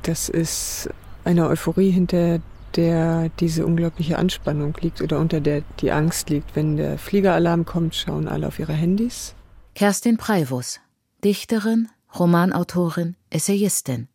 Das 0.02 0.28
ist 0.28 0.90
eine 1.24 1.48
Euphorie, 1.48 1.90
hinter 1.90 2.40
der 2.76 3.30
diese 3.40 3.64
unglaubliche 3.64 4.18
Anspannung 4.18 4.74
liegt 4.80 5.00
oder 5.00 5.20
unter 5.20 5.40
der 5.40 5.62
die 5.80 5.92
Angst 5.92 6.28
liegt. 6.28 6.54
Wenn 6.56 6.76
der 6.76 6.98
Fliegeralarm 6.98 7.64
kommt, 7.64 7.94
schauen 7.94 8.28
alle 8.28 8.48
auf 8.48 8.58
ihre 8.58 8.72
Handys. 8.72 9.34
Kerstin 9.74 10.16
Preivus, 10.16 10.80
Dichterin, 11.24 11.88
Romanautorin, 12.18 13.16
Essayistin, 13.30 14.08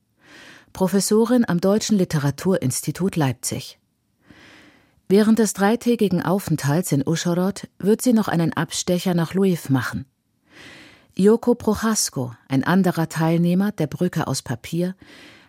Professorin 0.73 1.43
am 1.43 1.59
Deutschen 1.59 1.97
Literaturinstitut 1.97 3.15
Leipzig. 3.15 3.79
Während 5.07 5.39
des 5.39 5.53
dreitägigen 5.53 6.21
Aufenthalts 6.21 6.91
in 6.91 7.01
Uschhorod 7.03 7.67
wird 7.79 8.03
sie 8.03 8.13
noch 8.13 8.27
einen 8.27 8.53
Abstecher 8.53 9.15
nach 9.15 9.33
Lviv 9.33 9.71
machen. 9.71 10.05
Joko 11.15 11.55
Prochasko, 11.55 12.33
ein 12.47 12.63
anderer 12.63 13.09
Teilnehmer 13.09 13.71
der 13.71 13.87
Brücke 13.87 14.27
aus 14.27 14.43
Papier, 14.43 14.95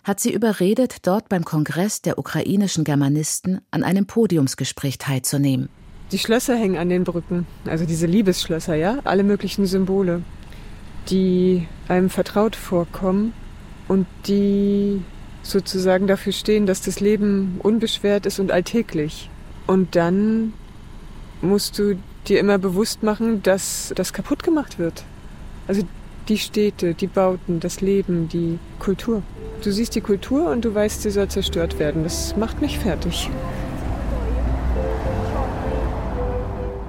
hat 0.02 0.18
sie 0.18 0.32
überredet, 0.32 1.06
dort 1.06 1.28
beim 1.28 1.44
Kongress 1.44 2.00
der 2.00 2.18
ukrainischen 2.18 2.84
Germanisten 2.84 3.60
an 3.70 3.82
einem 3.82 4.06
Podiumsgespräch 4.06 4.96
teilzunehmen. 4.96 5.68
Die 6.10 6.18
Schlösser 6.18 6.56
hängen 6.56 6.78
an 6.78 6.88
den 6.88 7.04
Brücken, 7.04 7.46
also 7.66 7.84
diese 7.84 8.06
Liebesschlösser, 8.06 8.76
ja, 8.76 9.00
alle 9.04 9.24
möglichen 9.24 9.66
Symbole 9.66 10.22
die 11.08 11.66
einem 11.88 12.10
vertraut 12.10 12.56
vorkommen 12.56 13.32
und 13.88 14.06
die 14.26 15.02
sozusagen 15.42 16.06
dafür 16.06 16.32
stehen, 16.32 16.66
dass 16.66 16.82
das 16.82 17.00
Leben 17.00 17.58
unbeschwert 17.62 18.26
ist 18.26 18.38
und 18.38 18.52
alltäglich. 18.52 19.30
Und 19.66 19.96
dann 19.96 20.52
musst 21.42 21.78
du 21.78 21.96
dir 22.28 22.40
immer 22.40 22.58
bewusst 22.58 23.02
machen, 23.02 23.42
dass 23.42 23.92
das 23.96 24.12
kaputt 24.12 24.42
gemacht 24.42 24.78
wird. 24.78 25.04
Also 25.66 25.82
die 26.28 26.38
Städte, 26.38 26.94
die 26.94 27.06
Bauten, 27.06 27.60
das 27.60 27.80
Leben, 27.80 28.28
die 28.28 28.58
Kultur. 28.78 29.22
Du 29.62 29.72
siehst 29.72 29.94
die 29.94 30.00
Kultur 30.00 30.50
und 30.50 30.64
du 30.64 30.74
weißt, 30.74 31.02
sie 31.02 31.10
soll 31.10 31.28
zerstört 31.28 31.78
werden. 31.78 32.04
Das 32.04 32.36
macht 32.36 32.60
mich 32.60 32.78
fertig. 32.78 33.28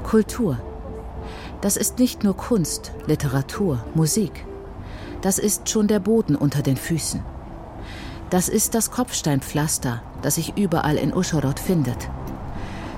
Kultur. 0.04 0.60
Das 1.62 1.78
ist 1.78 2.00
nicht 2.00 2.24
nur 2.24 2.36
Kunst, 2.36 2.92
Literatur, 3.06 3.84
Musik. 3.94 4.46
Das 5.22 5.38
ist 5.38 5.70
schon 5.70 5.88
der 5.88 6.00
Boden 6.00 6.36
unter 6.36 6.64
den 6.64 6.76
Füßen. 6.76 7.22
Das 8.32 8.50
ist 8.50 8.74
das 8.74 8.90
Kopfsteinpflaster, 8.90 10.02
das 10.24 10.36
sich 10.36 10.58
überall 10.58 10.98
in 10.98 11.14
Uschhorod 11.14 11.60
findet. 11.60 12.10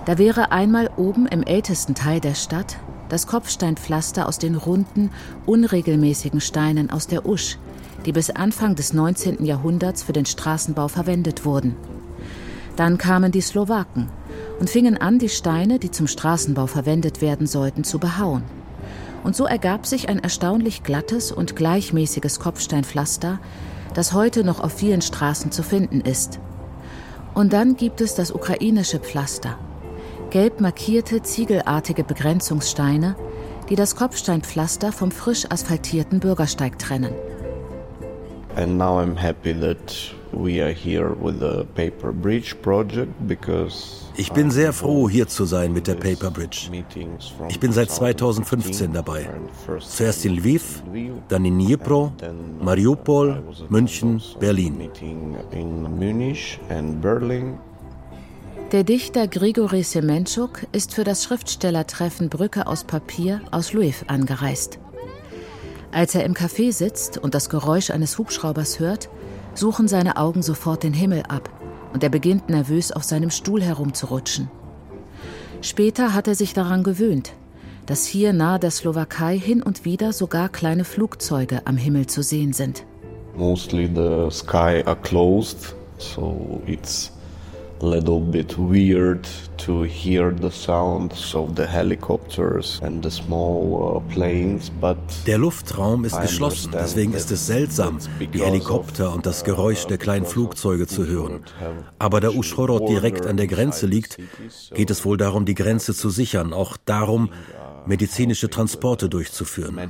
Da 0.06 0.18
wäre 0.18 0.52
einmal 0.52 0.90
oben 0.96 1.26
im 1.28 1.44
ältesten 1.44 1.96
Teil 1.96 2.22
der 2.22 2.36
Stadt 2.36 2.78
das 3.10 3.28
Kopfsteinpflaster 3.28 4.28
aus 4.28 4.40
den 4.40 4.56
runden, 4.56 5.12
unregelmäßigen 5.46 6.40
Steinen 6.40 6.90
aus 6.90 7.08
der 7.08 7.26
Usch, 7.26 7.58
die 8.06 8.12
bis 8.12 8.30
Anfang 8.30 8.76
des 8.76 8.94
19. 8.94 9.44
Jahrhunderts 9.46 10.04
für 10.04 10.14
den 10.14 10.26
Straßenbau 10.26 10.88
verwendet 10.88 11.46
wurden. 11.46 11.76
Dann 12.76 12.98
kamen 12.98 13.32
die 13.32 13.42
Slowaken 13.42 14.10
und 14.60 14.70
fingen 14.70 14.98
an, 14.98 15.20
die 15.20 15.30
Steine, 15.30 15.80
die 15.80 15.92
zum 15.92 16.08
Straßenbau 16.08 16.68
verwendet 16.68 17.22
werden 17.22 17.48
sollten, 17.48 17.84
zu 17.84 18.00
behauen. 18.00 18.44
Und 19.24 19.36
so 19.36 19.46
ergab 19.46 19.86
sich 19.86 20.10
ein 20.10 20.20
erstaunlich 20.20 20.84
glattes 20.84 21.32
und 21.32 21.56
gleichmäßiges 21.56 22.40
Kopfsteinpflaster, 22.40 23.40
das 23.94 24.14
heute 24.14 24.44
noch 24.44 24.60
auf 24.60 24.74
vielen 24.74 25.02
Straßen 25.02 25.52
zu 25.52 25.64
finden 25.64 26.02
ist. 26.02 26.40
Und 27.34 27.54
dann 27.54 27.76
gibt 27.78 28.02
es 28.02 28.16
das 28.16 28.32
ukrainische 28.32 29.00
Pflaster. 29.00 29.58
Gelb 30.30 30.62
markierte, 30.62 31.22
ziegelartige 31.22 32.04
And 38.56 38.78
now 38.78 39.00
I'm 39.00 39.16
happy 39.16 39.54
that 39.54 40.14
we 40.32 40.62
are 40.62 40.72
here 40.72 41.10
with 41.10 41.40
the 41.40 41.66
Paper 41.76 42.12
Bridge 42.12 42.56
project 42.62 43.12
because 43.28 44.04
ich 44.16 44.32
bin 44.32 44.52
sehr 44.52 44.74
froh, 44.74 45.10
hier 45.10 45.28
zu 45.28 45.46
sein 45.46 45.74
mit 45.74 45.88
der 45.88 45.96
Paper 45.96 46.30
Bridge. 46.30 46.70
Ich 47.50 47.60
bin 47.60 47.72
seit 47.72 47.90
2015 47.90 48.94
dabei. 48.94 49.28
Zuerst 49.80 50.24
in 50.26 50.36
Lviv, 50.36 50.84
dann 51.30 51.46
in 51.46 51.58
Dnipro, 51.58 52.14
Mariupol, 52.62 53.42
München, 53.70 54.22
Berlin. 54.40 54.90
Der 58.72 58.84
Dichter 58.84 59.28
Grigori 59.28 59.84
Semenchuk 59.84 60.68
ist 60.72 60.94
für 60.94 61.04
das 61.04 61.24
Schriftstellertreffen 61.24 62.30
Brücke 62.30 62.68
aus 62.68 62.84
Papier 62.84 63.42
aus 63.50 63.74
Lviv 63.74 64.06
angereist. 64.08 64.78
Als 65.94 66.16
er 66.16 66.26
im 66.26 66.34
Café 66.34 66.74
sitzt 66.74 67.20
und 67.20 67.36
das 67.36 67.50
Geräusch 67.50 67.92
eines 67.92 68.18
Hubschraubers 68.18 68.80
hört, 68.80 69.10
suchen 69.54 69.88
seine 69.88 70.18
Augen 70.18 70.42
sofort 70.42 70.82
den 70.82 70.94
Himmel 70.94 71.22
ab 71.28 71.52
und 71.94 72.04
er 72.04 72.10
beginnt 72.10 72.50
nervös 72.50 72.92
auf 72.92 73.04
seinem 73.04 73.30
Stuhl 73.30 73.62
herumzurutschen. 73.62 74.50
Später 75.62 76.16
hat 76.16 76.28
er 76.28 76.34
sich 76.34 76.54
daran 76.54 76.84
gewöhnt, 76.84 77.34
dass 77.86 78.08
hier 78.08 78.34
nahe 78.34 78.58
der 78.58 78.72
Slowakei 78.72 79.38
hin 79.38 79.62
und 79.62 79.86
wieder 79.86 80.14
sogar 80.14 80.50
kleine 80.50 80.84
Flugzeuge 80.84 81.62
am 81.66 81.78
Himmel 81.78 82.08
zu 82.08 82.24
sehen 82.24 82.54
sind. 82.54 82.86
Mostly 83.36 83.86
the 83.86 84.32
sky 84.32 84.84
are 84.86 84.96
closed, 84.96 85.76
so 86.00 86.62
it's 86.66 87.12
little 87.84 88.20
bit 88.20 88.58
weird 88.58 89.28
to 89.58 89.84
hear 89.84 90.34
the 90.42 90.50
sounds 90.50 91.36
of 91.36 91.56
the 91.56 91.66
helicopters 91.66 92.80
and 92.84 93.04
the 93.04 93.12
small 93.12 93.98
uh, 93.98 94.14
planes, 94.14 94.72
but 94.82 94.98
Der 95.28 95.38
Luftraum 95.38 96.06
ist 96.06 96.20
geschlossen, 96.20 96.72
deswegen 96.74 97.14
ist 97.14 97.32
es 97.32 97.46
seltsam, 97.48 98.00
die 98.20 98.42
Helikopter 98.42 99.14
und 99.14 99.26
das 99.26 99.44
Geräusch 99.44 99.86
der 99.86 99.98
kleinen 99.98 100.26
Flugzeuge 100.26 100.88
zu 100.88 101.06
hören. 101.06 101.42
Aber 102.00 102.22
da 102.22 102.30
Uschhorod 102.30 102.88
direkt 102.90 103.26
an 103.26 103.38
der 103.38 103.48
Grenze 103.48 103.86
liegt, 103.86 104.18
geht 104.74 104.90
es 104.90 105.06
wohl 105.06 105.18
darum, 105.18 105.46
die 105.46 105.56
Grenze 105.56 105.94
zu 105.94 106.10
sichern, 106.10 106.54
auch 106.54 106.78
darum, 106.86 107.30
medizinische 107.86 108.50
Transporte 108.50 109.10
durchzuführen. 109.10 109.78
Uh, 109.78 109.82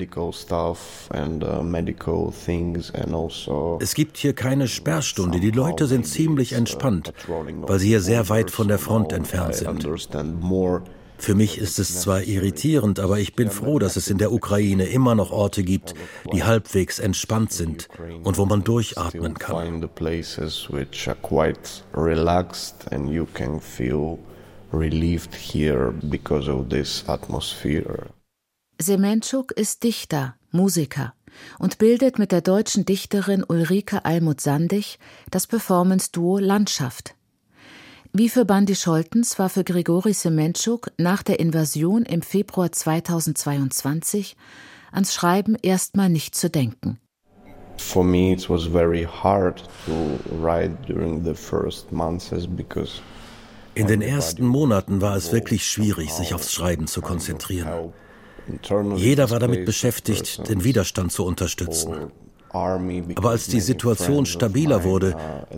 also 3.50 3.78
es 3.82 3.94
gibt 3.94 4.18
hier 4.18 4.34
keine 4.34 4.68
Sperrstunde. 4.68 5.40
Die 5.40 5.52
Leute 5.52 5.88
sind 5.88 6.08
ziemlich 6.08 6.54
uh, 6.54 6.58
entspannt, 6.58 7.14
weil 7.28 7.80
sie 7.80 7.88
hier 7.90 8.02
sehr 8.02 8.30
weit 8.30 8.52
von 8.52 8.68
der 8.68 8.80
Front 8.80 9.14
entfernt 9.14 9.56
sind. 9.56 9.86
Für 11.24 11.36
mich 11.36 11.58
ist 11.58 11.80
es 11.80 12.02
zwar 12.02 12.24
irritierend, 12.24 13.00
aber 13.00 13.18
ich 13.18 13.34
bin 13.34 13.50
froh, 13.50 13.80
dass 13.80 13.96
es 13.96 14.10
in 14.10 14.18
der 14.18 14.34
Ukraine 14.34 14.88
immer 14.88 15.16
noch 15.16 15.32
Orte 15.32 15.64
gibt, 15.64 15.94
die 16.34 16.44
halbwegs 16.44 17.00
entspannt 17.00 17.54
sind 17.54 17.88
und 18.24 18.38
wo 18.38 18.46
man 18.46 18.66
durchatmen 18.66 19.36
kann 19.36 19.88
relieved 24.74 25.34
here 25.36 25.92
because 26.10 26.50
of 26.50 26.70
this 26.70 27.04
atmosphere. 27.08 28.10
Semenschuk 28.80 29.52
ist 29.52 29.84
Dichter, 29.84 30.36
Musiker 30.52 31.14
und 31.60 31.78
bildet 31.78 32.20
mit 32.20 32.32
der 32.32 32.42
deutschen 32.42 32.86
Dichterin 32.86 33.44
Ulrike 33.48 34.06
Almuth-Sandig 34.06 35.00
das 35.32 35.48
Performance-Duo 35.48 36.40
Landschaft. 36.40 37.16
Wie 38.12 38.30
für 38.30 38.46
Bandi 38.46 38.76
Scholtens 38.76 39.40
war 39.40 39.50
für 39.50 39.64
Grigori 39.64 40.14
Semenschuk 40.14 40.92
nach 40.98 41.24
der 41.24 41.40
Invasion 41.40 42.04
im 42.04 42.22
Februar 42.22 42.72
2022 42.72 44.36
ans 44.92 45.14
Schreiben 45.14 45.56
erstmal 45.62 46.10
nicht 46.10 46.36
zu 46.36 46.50
denken. 46.50 47.00
For 47.78 48.04
me 48.04 48.32
it 48.32 48.50
was 48.50 48.66
very 48.66 49.04
hard 49.04 49.64
to 49.88 50.20
write 50.40 50.76
during 50.88 51.24
the 51.24 51.34
first 51.34 51.92
months 51.92 52.30
because 52.48 53.02
in 53.76 53.88
den 53.88 54.02
ersten 54.02 54.46
Monaten 54.46 55.02
war 55.02 55.16
es 55.16 55.32
wirklich 55.32 55.66
schwierig, 55.68 56.12
sich 56.14 56.34
aufs 56.34 56.54
Schreiben 56.54 56.88
zu 56.88 57.02
konzentrieren. 57.02 57.94
Jeder 58.96 59.30
war 59.30 59.40
damit 59.40 59.66
beschäftigt, 59.66 60.48
den 60.50 60.64
Widerstand 60.64 61.12
zu 61.12 61.26
unterstützen. 61.26 62.12
Aber 62.54 63.32
als 63.32 63.48
die 63.48 63.62
Situation 63.62 64.28
stabiler 64.28 64.84
wurde, 64.84 65.16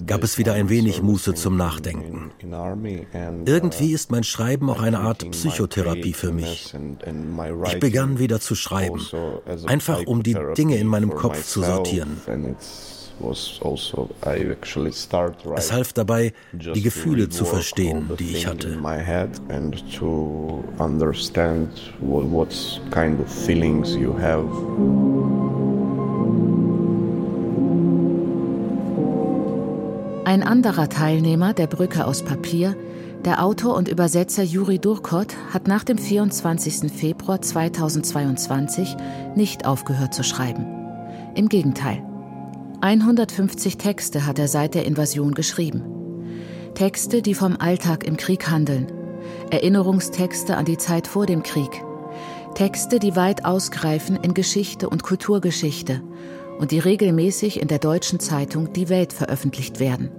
gab 0.08 0.24
es 0.24 0.38
wieder 0.38 0.54
ein 0.54 0.70
wenig 0.70 1.02
Muße 1.02 1.34
zum 1.34 1.58
Nachdenken. 1.58 2.32
Irgendwie 3.46 3.92
ist 3.92 4.12
mein 4.12 4.24
Schreiben 4.24 4.70
auch 4.70 4.82
eine 4.82 5.00
Art 5.00 5.30
Psychotherapie 5.32 6.14
für 6.14 6.32
mich. 6.32 6.74
Ich 7.68 7.80
begann 7.80 8.18
wieder 8.18 8.40
zu 8.40 8.56
schreiben, 8.56 9.02
einfach 9.66 10.06
um 10.06 10.24
die 10.24 10.38
Dinge 10.58 10.78
in 10.78 10.88
meinem 10.88 11.14
Kopf 11.14 11.46
zu 11.46 11.64
sortieren. 11.64 12.22
Also, 13.22 14.10
es 15.56 15.72
half 15.72 15.94
dabei, 15.94 16.34
die 16.52 16.82
Gefühle 16.82 17.30
zu 17.30 17.46
verstehen, 17.46 18.10
die 18.20 18.32
ich 18.32 18.48
hatte. 18.48 18.78
Ein 30.26 30.44
anderer 30.44 30.90
Teilnehmer 30.90 31.54
der 31.54 31.68
Brücke 31.68 32.06
aus 32.06 32.24
Papier, 32.24 32.76
der 33.24 33.44
Autor 33.44 33.76
und 33.76 33.88
Übersetzer 33.88 34.44
Juri 34.44 34.80
Durkot, 34.80 35.36
hat 35.54 35.68
nach 35.68 35.84
dem 35.84 35.98
24. 35.98 36.92
Februar 36.92 37.42
2022 37.42 38.98
nicht 39.36 39.66
aufgehört 39.66 40.14
zu 40.14 40.24
schreiben. 40.24 40.66
Im 41.36 41.48
Gegenteil. 41.48 42.04
150 42.86 43.80
Texte 43.80 44.28
hat 44.28 44.38
er 44.38 44.48
seit 44.48 44.76
der 44.76 44.86
Invasion 44.86 45.34
geschrieben. 45.34 45.82
Texte, 46.76 47.24
die 47.24 47.34
vom 47.34 47.56
Alltag 47.58 48.06
im 48.06 48.16
Krieg 48.16 48.48
handeln. 48.48 48.92
Erinnerungstexte 49.50 50.56
an 50.56 50.66
die 50.66 50.78
Zeit 50.78 51.08
vor 51.08 51.26
dem 51.26 51.42
Krieg. 51.42 51.84
Texte, 52.54 53.00
die 53.00 53.16
weit 53.16 53.44
ausgreifen 53.44 54.18
in 54.18 54.36
Geschichte 54.36 54.88
und 54.88 55.02
Kulturgeschichte 55.02 56.04
und 56.60 56.70
die 56.70 56.78
regelmäßig 56.78 57.60
in 57.60 57.70
der 57.70 57.80
deutschen 57.80 58.20
Zeitung 58.20 58.72
Die 58.74 58.88
Welt 58.88 59.14
veröffentlicht 59.14 59.80
werden. 59.80 60.12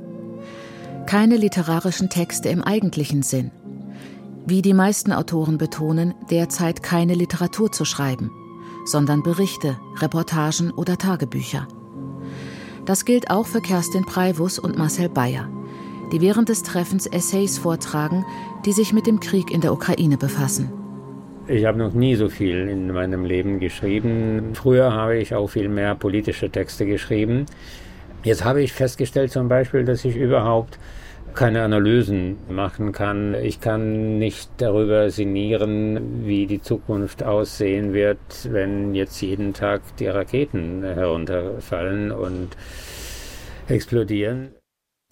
Keine 1.06 1.36
literarischen 1.36 2.10
Texte 2.10 2.48
im 2.48 2.64
eigentlichen 2.64 3.22
Sinn. 3.22 3.52
Wie 4.44 4.60
die 4.60 4.74
meisten 4.74 5.12
Autoren 5.12 5.56
betonen, 5.56 6.14
derzeit 6.32 6.82
keine 6.82 7.14
Literatur 7.14 7.70
zu 7.70 7.84
schreiben, 7.84 8.32
sondern 8.86 9.22
Berichte, 9.22 9.78
Reportagen 10.00 10.72
oder 10.72 10.98
Tagebücher. 10.98 11.68
Das 12.86 13.04
gilt 13.04 13.30
auch 13.32 13.46
für 13.46 13.60
Kerstin 13.60 14.04
Preivus 14.04 14.60
und 14.60 14.78
Marcel 14.78 15.08
Bayer, 15.08 15.48
die 16.12 16.20
während 16.20 16.48
des 16.48 16.62
Treffens 16.62 17.06
Essays 17.06 17.58
vortragen, 17.58 18.24
die 18.64 18.70
sich 18.70 18.92
mit 18.92 19.08
dem 19.08 19.18
Krieg 19.18 19.50
in 19.50 19.60
der 19.60 19.72
Ukraine 19.72 20.16
befassen. 20.16 20.70
Ich 21.48 21.64
habe 21.64 21.78
noch 21.78 21.92
nie 21.92 22.14
so 22.14 22.28
viel 22.28 22.68
in 22.68 22.92
meinem 22.92 23.24
Leben 23.24 23.58
geschrieben. 23.58 24.50
Früher 24.54 24.92
habe 24.92 25.18
ich 25.18 25.34
auch 25.34 25.48
viel 25.48 25.68
mehr 25.68 25.96
politische 25.96 26.48
Texte 26.48 26.86
geschrieben. 26.86 27.46
Jetzt 28.22 28.44
habe 28.44 28.62
ich 28.62 28.72
festgestellt 28.72 29.32
zum 29.32 29.48
Beispiel, 29.48 29.84
dass 29.84 30.04
ich 30.04 30.14
überhaupt 30.14 30.78
keine 31.36 31.62
Analysen 31.62 32.38
machen 32.48 32.92
kann. 32.92 33.34
Ich 33.34 33.60
kann 33.60 34.18
nicht 34.18 34.50
darüber 34.56 35.10
sinnieren, 35.10 36.26
wie 36.26 36.46
die 36.46 36.60
Zukunft 36.60 37.22
aussehen 37.22 37.92
wird, 37.92 38.18
wenn 38.50 38.94
jetzt 38.94 39.20
jeden 39.20 39.52
Tag 39.52 39.82
die 39.98 40.08
Raketen 40.08 40.82
herunterfallen 40.82 42.10
und 42.10 42.56
explodieren. 43.68 44.54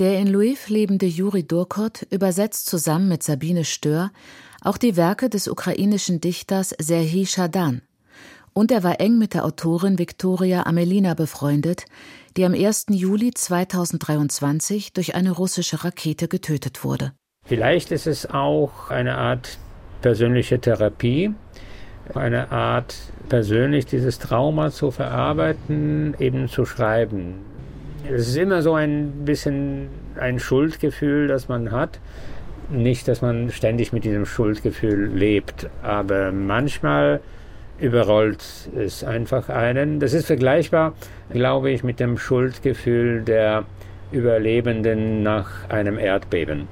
Der 0.01 0.19
in 0.19 0.27
Lviv 0.27 0.69
lebende 0.69 1.07
Juri 1.07 1.47
Durkot 1.47 2.07
übersetzt 2.11 2.67
zusammen 2.67 3.09
mit 3.09 3.23
Sabine 3.23 3.65
Stör 3.65 4.11
auch 4.61 4.79
die 4.79 4.97
Werke 4.97 5.29
des 5.29 5.47
ukrainischen 5.47 6.21
Dichters 6.21 6.75
Serhii 6.81 7.27
Shadan. 7.27 7.83
Und 8.57 8.71
er 8.71 8.85
war 8.85 9.01
eng 9.01 9.19
mit 9.19 9.35
der 9.35 9.45
Autorin 9.45 9.99
Viktoria 9.99 10.65
Amelina 10.65 11.15
befreundet, 11.15 11.87
die 12.37 12.45
am 12.45 12.55
1. 12.55 12.87
Juli 12.91 13.33
2023 13.35 14.93
durch 14.93 15.17
eine 15.17 15.33
russische 15.33 15.85
Rakete 15.85 16.29
getötet 16.29 16.85
wurde. 16.85 17.11
Vielleicht 17.45 17.91
ist 17.91 18.07
es 18.07 18.31
auch 18.31 18.91
eine 18.91 19.17
Art 19.19 19.59
persönliche 20.03 20.61
Therapie, 20.61 21.35
eine 22.15 22.53
Art 22.53 22.95
persönlich 23.29 23.87
dieses 23.87 24.21
Trauma 24.21 24.71
zu 24.71 24.93
verarbeiten, 24.93 26.15
eben 26.21 26.49
zu 26.49 26.65
schreiben. 26.65 27.41
Es 28.09 28.29
ist 28.29 28.37
immer 28.37 28.63
so 28.63 28.75
ein 28.75 29.25
bisschen 29.25 29.89
ein 30.17 30.39
Schuldgefühl, 30.39 31.27
das 31.27 31.49
man 31.49 31.73
hat. 31.73 31.99
Nicht, 32.71 33.09
dass 33.09 33.21
man 33.21 33.51
ständig 33.51 33.93
mit 33.93 34.05
diesem 34.05 34.27
Schuldgefühl 34.27 35.07
lebt, 35.07 35.69
aber 35.83 36.31
manchmal 36.31 37.21
überrollt 37.79 38.45
es 38.77 39.05
einfach 39.05 39.49
einen. 39.49 40.01
Das 40.01 40.13
ist 40.13 40.27
vergleichbar, 40.27 40.95
glaube 41.31 41.71
ich, 41.71 41.83
mit 41.83 42.01
dem 42.01 42.19
Schuldgefühl 42.19 43.23
der 43.23 43.65
Überlebenden 44.13 45.23
nach 45.23 45.69
einem 45.69 45.99
Erdbeben. 45.99 46.69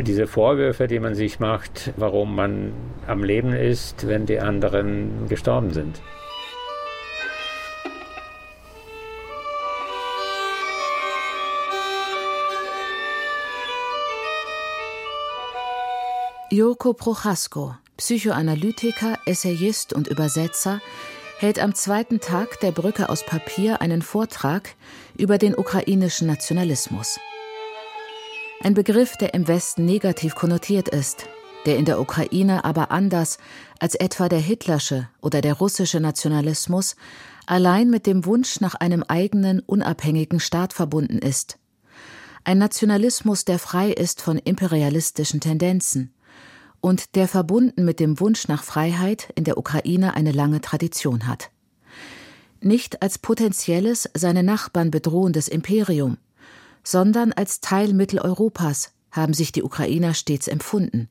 Diese 0.00 0.26
Vorwürfe, 0.26 0.86
die 0.86 1.00
man 1.00 1.14
sich 1.14 1.40
macht, 1.40 1.92
warum 1.96 2.36
man 2.36 2.72
am 3.06 3.24
Leben 3.24 3.52
ist, 3.52 4.06
wenn 4.06 4.26
die 4.26 4.38
anderen 4.38 5.26
gestorben 5.28 5.72
sind. 5.72 6.00
Joko 16.50 16.94
Prochasko 16.94 17.74
Psychoanalytiker, 17.98 19.18
Essayist 19.26 19.92
und 19.92 20.06
Übersetzer, 20.06 20.80
hält 21.40 21.58
am 21.58 21.74
zweiten 21.74 22.20
Tag 22.20 22.60
der 22.60 22.70
Brücke 22.70 23.08
aus 23.08 23.26
Papier 23.26 23.80
einen 23.80 24.02
Vortrag 24.02 24.76
über 25.16 25.36
den 25.36 25.56
ukrainischen 25.56 26.28
Nationalismus. 26.28 27.18
Ein 28.62 28.74
Begriff, 28.74 29.16
der 29.16 29.34
im 29.34 29.48
Westen 29.48 29.84
negativ 29.84 30.36
konnotiert 30.36 30.88
ist, 30.88 31.28
der 31.66 31.76
in 31.76 31.84
der 31.86 32.00
Ukraine 32.00 32.64
aber 32.64 32.92
anders 32.92 33.38
als 33.80 33.96
etwa 33.96 34.28
der 34.28 34.40
hitlersche 34.40 35.08
oder 35.20 35.40
der 35.40 35.54
russische 35.54 35.98
Nationalismus 35.98 36.94
allein 37.46 37.90
mit 37.90 38.06
dem 38.06 38.24
Wunsch 38.24 38.60
nach 38.60 38.76
einem 38.76 39.02
eigenen, 39.02 39.58
unabhängigen 39.58 40.38
Staat 40.38 40.72
verbunden 40.72 41.18
ist. 41.18 41.58
Ein 42.44 42.58
Nationalismus, 42.58 43.44
der 43.44 43.58
frei 43.58 43.90
ist 43.90 44.22
von 44.22 44.38
imperialistischen 44.38 45.40
Tendenzen 45.40 46.14
und 46.80 47.14
der 47.16 47.28
verbunden 47.28 47.84
mit 47.84 48.00
dem 48.00 48.20
Wunsch 48.20 48.48
nach 48.48 48.62
Freiheit 48.62 49.32
in 49.34 49.44
der 49.44 49.58
Ukraine 49.58 50.14
eine 50.14 50.32
lange 50.32 50.60
Tradition 50.60 51.26
hat. 51.26 51.50
Nicht 52.60 53.02
als 53.02 53.18
potenzielles 53.18 54.08
seine 54.14 54.42
Nachbarn 54.42 54.90
bedrohendes 54.90 55.48
Imperium, 55.48 56.18
sondern 56.82 57.32
als 57.32 57.60
Teil 57.60 57.92
Mitteleuropas 57.92 58.92
haben 59.10 59.34
sich 59.34 59.52
die 59.52 59.62
Ukrainer 59.62 60.14
stets 60.14 60.48
empfunden. 60.48 61.08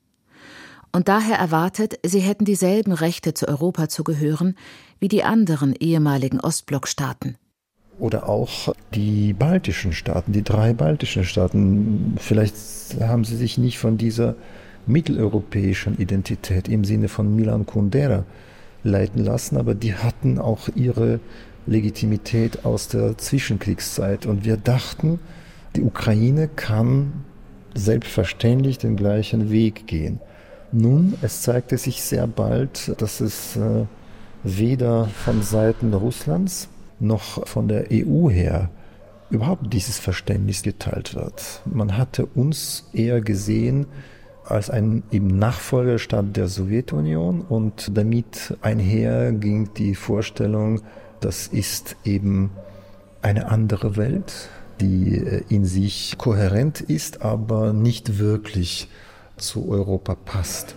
Und 0.92 1.08
daher 1.08 1.38
erwartet, 1.38 1.98
sie 2.04 2.20
hätten 2.20 2.44
dieselben 2.44 2.92
Rechte 2.92 3.34
zu 3.34 3.46
Europa 3.46 3.88
zu 3.88 4.04
gehören 4.04 4.56
wie 5.00 5.08
die 5.08 5.22
anderen 5.22 5.74
ehemaligen 5.74 6.40
Ostblockstaaten. 6.40 7.36
Oder 7.98 8.28
auch 8.28 8.74
die 8.94 9.32
baltischen 9.32 9.92
Staaten, 9.92 10.32
die 10.32 10.44
drei 10.44 10.72
baltischen 10.72 11.24
Staaten. 11.24 12.16
Vielleicht 12.18 12.54
haben 13.00 13.24
sie 13.24 13.36
sich 13.36 13.58
nicht 13.58 13.78
von 13.78 13.98
dieser 13.98 14.36
mitteleuropäischen 14.88 15.98
Identität 15.98 16.68
im 16.68 16.84
Sinne 16.84 17.08
von 17.08 17.34
Milan 17.34 17.66
Kundera 17.66 18.24
leiten 18.82 19.24
lassen, 19.24 19.56
aber 19.56 19.74
die 19.74 19.94
hatten 19.94 20.38
auch 20.38 20.68
ihre 20.74 21.20
Legitimität 21.66 22.64
aus 22.64 22.88
der 22.88 23.18
Zwischenkriegszeit. 23.18 24.26
Und 24.26 24.44
wir 24.44 24.56
dachten, 24.56 25.20
die 25.76 25.82
Ukraine 25.82 26.48
kann 26.48 27.24
selbstverständlich 27.74 28.78
den 28.78 28.96
gleichen 28.96 29.50
Weg 29.50 29.86
gehen. 29.86 30.20
Nun, 30.72 31.14
es 31.22 31.42
zeigte 31.42 31.78
sich 31.78 32.02
sehr 32.02 32.26
bald, 32.26 32.94
dass 33.00 33.20
es 33.20 33.56
äh, 33.56 33.84
weder 34.42 35.06
von 35.06 35.42
Seiten 35.42 35.94
Russlands 35.94 36.68
noch 37.00 37.46
von 37.46 37.68
der 37.68 37.86
EU 37.92 38.28
her 38.28 38.70
überhaupt 39.30 39.72
dieses 39.72 39.98
Verständnis 39.98 40.62
geteilt 40.62 41.14
wird. 41.14 41.62
Man 41.64 41.96
hatte 41.96 42.26
uns 42.26 42.88
eher 42.92 43.20
gesehen 43.20 43.86
als 44.50 44.70
ein 44.70 45.02
eben 45.10 45.38
Nachfolgerstaat 45.38 46.36
der 46.36 46.48
Sowjetunion 46.48 47.42
und 47.42 47.96
damit 47.96 48.56
einher 48.62 49.32
ging 49.32 49.70
die 49.74 49.94
Vorstellung, 49.94 50.80
das 51.20 51.46
ist 51.48 51.96
eben 52.04 52.50
eine 53.22 53.50
andere 53.50 53.96
Welt, 53.96 54.48
die 54.80 55.16
äh, 55.16 55.42
in 55.48 55.64
sich 55.64 56.16
kohärent 56.18 56.80
ist, 56.80 57.22
aber 57.22 57.72
nicht 57.72 58.18
wirklich 58.18 58.88
zu 59.36 59.68
Europa 59.68 60.14
passt. 60.14 60.76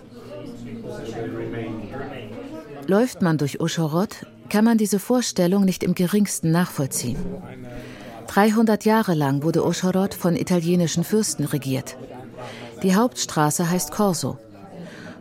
Läuft 2.86 3.22
man 3.22 3.38
durch 3.38 3.60
Uschhorod, 3.60 4.26
kann 4.48 4.64
man 4.64 4.76
diese 4.76 4.98
Vorstellung 4.98 5.64
nicht 5.64 5.82
im 5.82 5.94
geringsten 5.94 6.50
nachvollziehen. 6.50 7.16
300 8.26 8.84
Jahre 8.84 9.14
lang 9.14 9.42
wurde 9.42 9.64
Uschhorod 9.64 10.14
von 10.14 10.36
italienischen 10.36 11.04
Fürsten 11.04 11.44
regiert. 11.44 11.96
Die 12.82 12.96
Hauptstraße 12.96 13.70
heißt 13.70 13.92
Corso. 13.92 14.38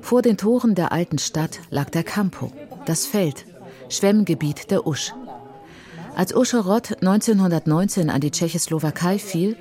Vor 0.02 0.24
den 0.24 0.38
Toren 0.38 0.74
der 0.74 0.92
alten 0.92 1.20
Stadt 1.20 1.60
lag 1.70 1.90
der 1.92 2.04
Campo, 2.04 2.52
das 2.86 3.06
Feld, 3.06 3.46
Schwemmgebiet 3.90 4.72
der 4.72 4.88
Usch. 4.88 5.14
Als 6.16 6.36
Uschhorod 6.36 6.98
1919 7.02 8.10
an 8.10 8.20
die 8.20 8.32
Tschechoslowakei 8.32 9.20
fiel, 9.20 9.56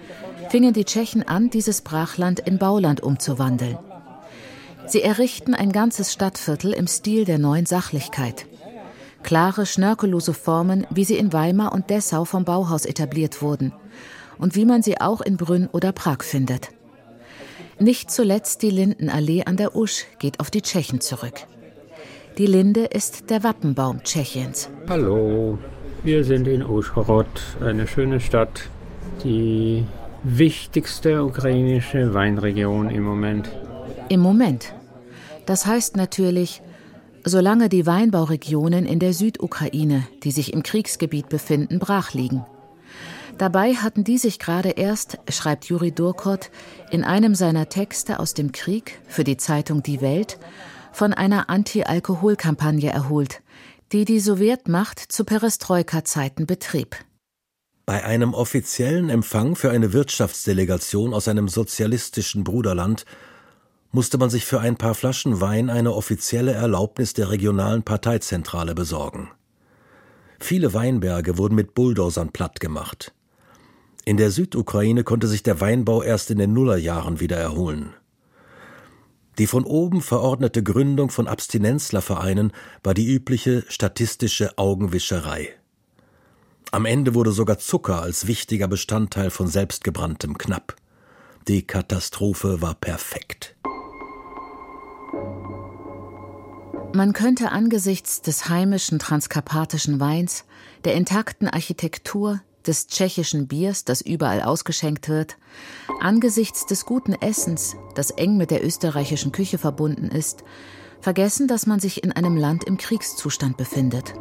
fingen 0.48 0.72
die 0.72 0.84
Tschechen 0.84 1.28
an, 1.28 1.50
dieses 1.50 1.82
Brachland 1.82 2.40
in 2.40 2.58
Bauland 2.58 3.02
umzuwandeln. 3.02 3.78
Sie 4.86 5.02
errichten 5.02 5.54
ein 5.54 5.70
ganzes 5.70 6.12
Stadtviertel 6.12 6.72
im 6.72 6.86
Stil 6.86 7.24
der 7.24 7.38
neuen 7.38 7.66
Sachlichkeit. 7.66 8.46
Klare, 9.22 9.66
schnörkellose 9.66 10.32
Formen, 10.32 10.86
wie 10.90 11.04
sie 11.04 11.16
in 11.16 11.32
Weimar 11.34 11.72
und 11.72 11.90
Dessau 11.90 12.24
vom 12.24 12.44
Bauhaus 12.44 12.86
etabliert 12.86 13.42
wurden 13.42 13.72
und 14.38 14.56
wie 14.56 14.64
man 14.64 14.82
sie 14.82 15.00
auch 15.00 15.20
in 15.20 15.36
Brünn 15.36 15.68
oder 15.70 15.92
Prag 15.92 16.22
findet. 16.22 16.70
Nicht 17.80 18.10
zuletzt 18.10 18.60
die 18.60 18.68
Lindenallee 18.68 19.44
an 19.44 19.56
der 19.56 19.74
Usch 19.74 20.04
geht 20.18 20.38
auf 20.38 20.50
die 20.50 20.60
Tschechen 20.60 21.00
zurück. 21.00 21.46
Die 22.36 22.44
Linde 22.44 22.84
ist 22.84 23.30
der 23.30 23.42
Wappenbaum 23.42 24.02
Tschechiens. 24.02 24.68
Hallo, 24.86 25.56
wir 26.04 26.22
sind 26.22 26.46
in 26.46 26.62
Uschhorod, 26.62 27.26
eine 27.62 27.86
schöne 27.86 28.20
Stadt, 28.20 28.68
die 29.24 29.86
wichtigste 30.22 31.24
ukrainische 31.24 32.12
Weinregion 32.12 32.90
im 32.90 33.02
Moment. 33.02 33.48
Im 34.10 34.20
Moment. 34.20 34.74
Das 35.46 35.64
heißt 35.64 35.96
natürlich, 35.96 36.60
solange 37.24 37.70
die 37.70 37.86
Weinbauregionen 37.86 38.84
in 38.84 38.98
der 38.98 39.14
Südukraine, 39.14 40.06
die 40.22 40.32
sich 40.32 40.52
im 40.52 40.62
Kriegsgebiet 40.62 41.30
befinden, 41.30 41.78
brach 41.78 42.12
liegen. 42.12 42.44
Dabei 43.38 43.74
hatten 43.74 44.04
die 44.04 44.18
sich 44.18 44.38
gerade 44.38 44.70
erst, 44.70 45.18
schreibt 45.28 45.66
Juri 45.66 45.92
Durkot 45.92 46.50
in 46.90 47.04
einem 47.04 47.34
seiner 47.34 47.68
Texte 47.68 48.18
aus 48.18 48.34
dem 48.34 48.52
Krieg 48.52 49.00
für 49.08 49.24
die 49.24 49.36
Zeitung 49.36 49.82
Die 49.82 50.00
Welt, 50.00 50.38
von 50.92 51.12
einer 51.12 51.48
Anti-Alkohol-Kampagne 51.48 52.90
erholt, 52.90 53.42
die 53.92 54.04
die 54.04 54.20
Sowjetmacht 54.20 54.98
zu 54.98 55.24
Perestroika-Zeiten 55.24 56.46
betrieb. 56.46 56.96
Bei 57.86 58.04
einem 58.04 58.34
offiziellen 58.34 59.10
Empfang 59.10 59.56
für 59.56 59.70
eine 59.70 59.92
Wirtschaftsdelegation 59.92 61.12
aus 61.12 61.26
einem 61.26 61.48
sozialistischen 61.48 62.44
Bruderland 62.44 63.04
musste 63.90 64.18
man 64.18 64.30
sich 64.30 64.44
für 64.44 64.60
ein 64.60 64.76
paar 64.76 64.94
Flaschen 64.94 65.40
Wein 65.40 65.70
eine 65.70 65.94
offizielle 65.94 66.52
Erlaubnis 66.52 67.14
der 67.14 67.30
regionalen 67.30 67.82
Parteizentrale 67.82 68.74
besorgen. 68.74 69.30
Viele 70.38 70.72
Weinberge 70.72 71.36
wurden 71.36 71.54
mit 71.54 71.74
Bulldozern 71.74 72.30
plattgemacht. 72.30 73.12
In 74.04 74.16
der 74.16 74.30
Südukraine 74.30 75.04
konnte 75.04 75.28
sich 75.28 75.42
der 75.42 75.60
Weinbau 75.60 76.02
erst 76.02 76.30
in 76.30 76.38
den 76.38 76.52
Nullerjahren 76.52 77.20
wieder 77.20 77.36
erholen. 77.36 77.94
Die 79.38 79.46
von 79.46 79.64
oben 79.64 80.02
verordnete 80.02 80.62
Gründung 80.62 81.10
von 81.10 81.26
Abstinenzlervereinen 81.26 82.52
war 82.82 82.94
die 82.94 83.06
übliche 83.06 83.64
statistische 83.68 84.58
Augenwischerei. 84.58 85.50
Am 86.72 86.84
Ende 86.84 87.14
wurde 87.14 87.32
sogar 87.32 87.58
Zucker 87.58 88.02
als 88.02 88.26
wichtiger 88.26 88.68
Bestandteil 88.68 89.30
von 89.30 89.48
selbstgebranntem 89.48 90.38
knapp. 90.38 90.76
Die 91.48 91.66
Katastrophe 91.66 92.60
war 92.60 92.74
perfekt. 92.74 93.56
Man 96.92 97.12
könnte 97.12 97.50
angesichts 97.50 98.20
des 98.20 98.48
heimischen 98.48 98.98
transkarpatischen 98.98 100.00
Weins, 100.00 100.44
der 100.84 100.94
intakten 100.94 101.48
Architektur, 101.48 102.40
des 102.66 102.86
tschechischen 102.86 103.48
Biers, 103.48 103.84
das 103.84 104.00
überall 104.00 104.42
ausgeschenkt 104.42 105.08
wird, 105.08 105.36
angesichts 106.00 106.66
des 106.66 106.84
guten 106.84 107.14
Essens, 107.14 107.76
das 107.94 108.10
eng 108.10 108.36
mit 108.36 108.50
der 108.50 108.64
österreichischen 108.64 109.32
Küche 109.32 109.58
verbunden 109.58 110.08
ist, 110.08 110.44
vergessen, 111.00 111.48
dass 111.48 111.66
man 111.66 111.80
sich 111.80 112.04
in 112.04 112.12
einem 112.12 112.36
Land 112.36 112.64
im 112.64 112.76
Kriegszustand 112.76 113.56
befindet. 113.56 114.14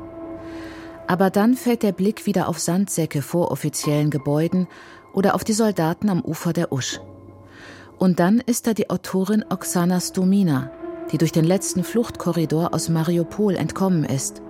Aber 1.07 1.29
dann 1.29 1.55
fällt 1.55 1.83
der 1.83 1.91
Blick 1.91 2.25
wieder 2.25 2.47
auf 2.47 2.59
Sandsäcke 2.59 3.21
vor 3.21 3.51
offiziellen 3.51 4.11
Gebäuden 4.11 4.67
oder 5.13 5.35
auf 5.35 5.43
die 5.43 5.53
Soldaten 5.53 6.09
am 6.09 6.21
Ufer 6.21 6.53
der 6.53 6.71
Usch. 6.71 6.99
Und 7.97 8.19
dann 8.19 8.39
ist 8.39 8.67
da 8.67 8.73
die 8.73 8.89
Autorin 8.89 9.43
Oksana 9.49 9.99
Stomina, 9.99 10.71
die 11.11 11.17
durch 11.17 11.31
den 11.31 11.45
letzten 11.45 11.83
Fluchtkorridor 11.83 12.73
aus 12.73 12.89
Mariupol 12.89 13.55
entkommen 13.55 14.05
ist. 14.05 14.41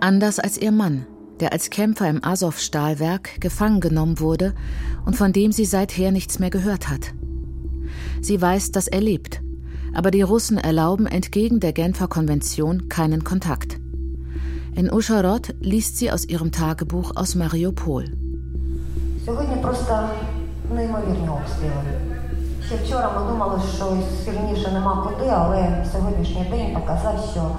Anders 0.00 0.38
als 0.38 0.56
ihr 0.58 0.72
Mann, 0.72 1.06
der 1.39 1.51
als 1.51 1.69
Kämpfer 1.69 2.09
im 2.09 2.23
Azov-Stahlwerk 2.23 3.41
gefangen 3.41 3.81
genommen 3.81 4.19
wurde 4.19 4.53
und 5.05 5.15
von 5.15 5.33
dem 5.33 5.51
sie 5.51 5.65
seither 5.65 6.11
nichts 6.11 6.39
mehr 6.39 6.49
gehört 6.49 6.89
hat. 6.89 7.13
Sie 8.21 8.41
weiß, 8.41 8.71
dass 8.71 8.87
er 8.87 9.01
lebt, 9.01 9.41
aber 9.93 10.11
die 10.11 10.21
Russen 10.21 10.57
erlauben 10.57 11.05
entgegen 11.05 11.59
der 11.59 11.73
Genfer 11.73 12.07
Konvention 12.07 12.87
keinen 12.87 13.23
Kontakt. 13.23 13.77
In 14.75 14.91
Uscharod 14.91 15.53
liest 15.59 15.97
sie 15.97 16.11
aus 16.11 16.25
ihrem 16.25 16.51
Tagebuch 16.51 17.15
aus 17.15 17.35
Mariupol. 17.35 18.05
Ще 22.65 22.75
вчора 22.75 23.11
ми 23.19 23.31
думали, 23.31 23.61
що 23.75 23.97
сильніше 24.25 24.71
нема 24.71 25.03
куди, 25.03 25.29
але 25.29 25.85
сьогоднішній 25.91 26.45
день 26.51 26.73
показав, 26.73 27.29
що 27.31 27.51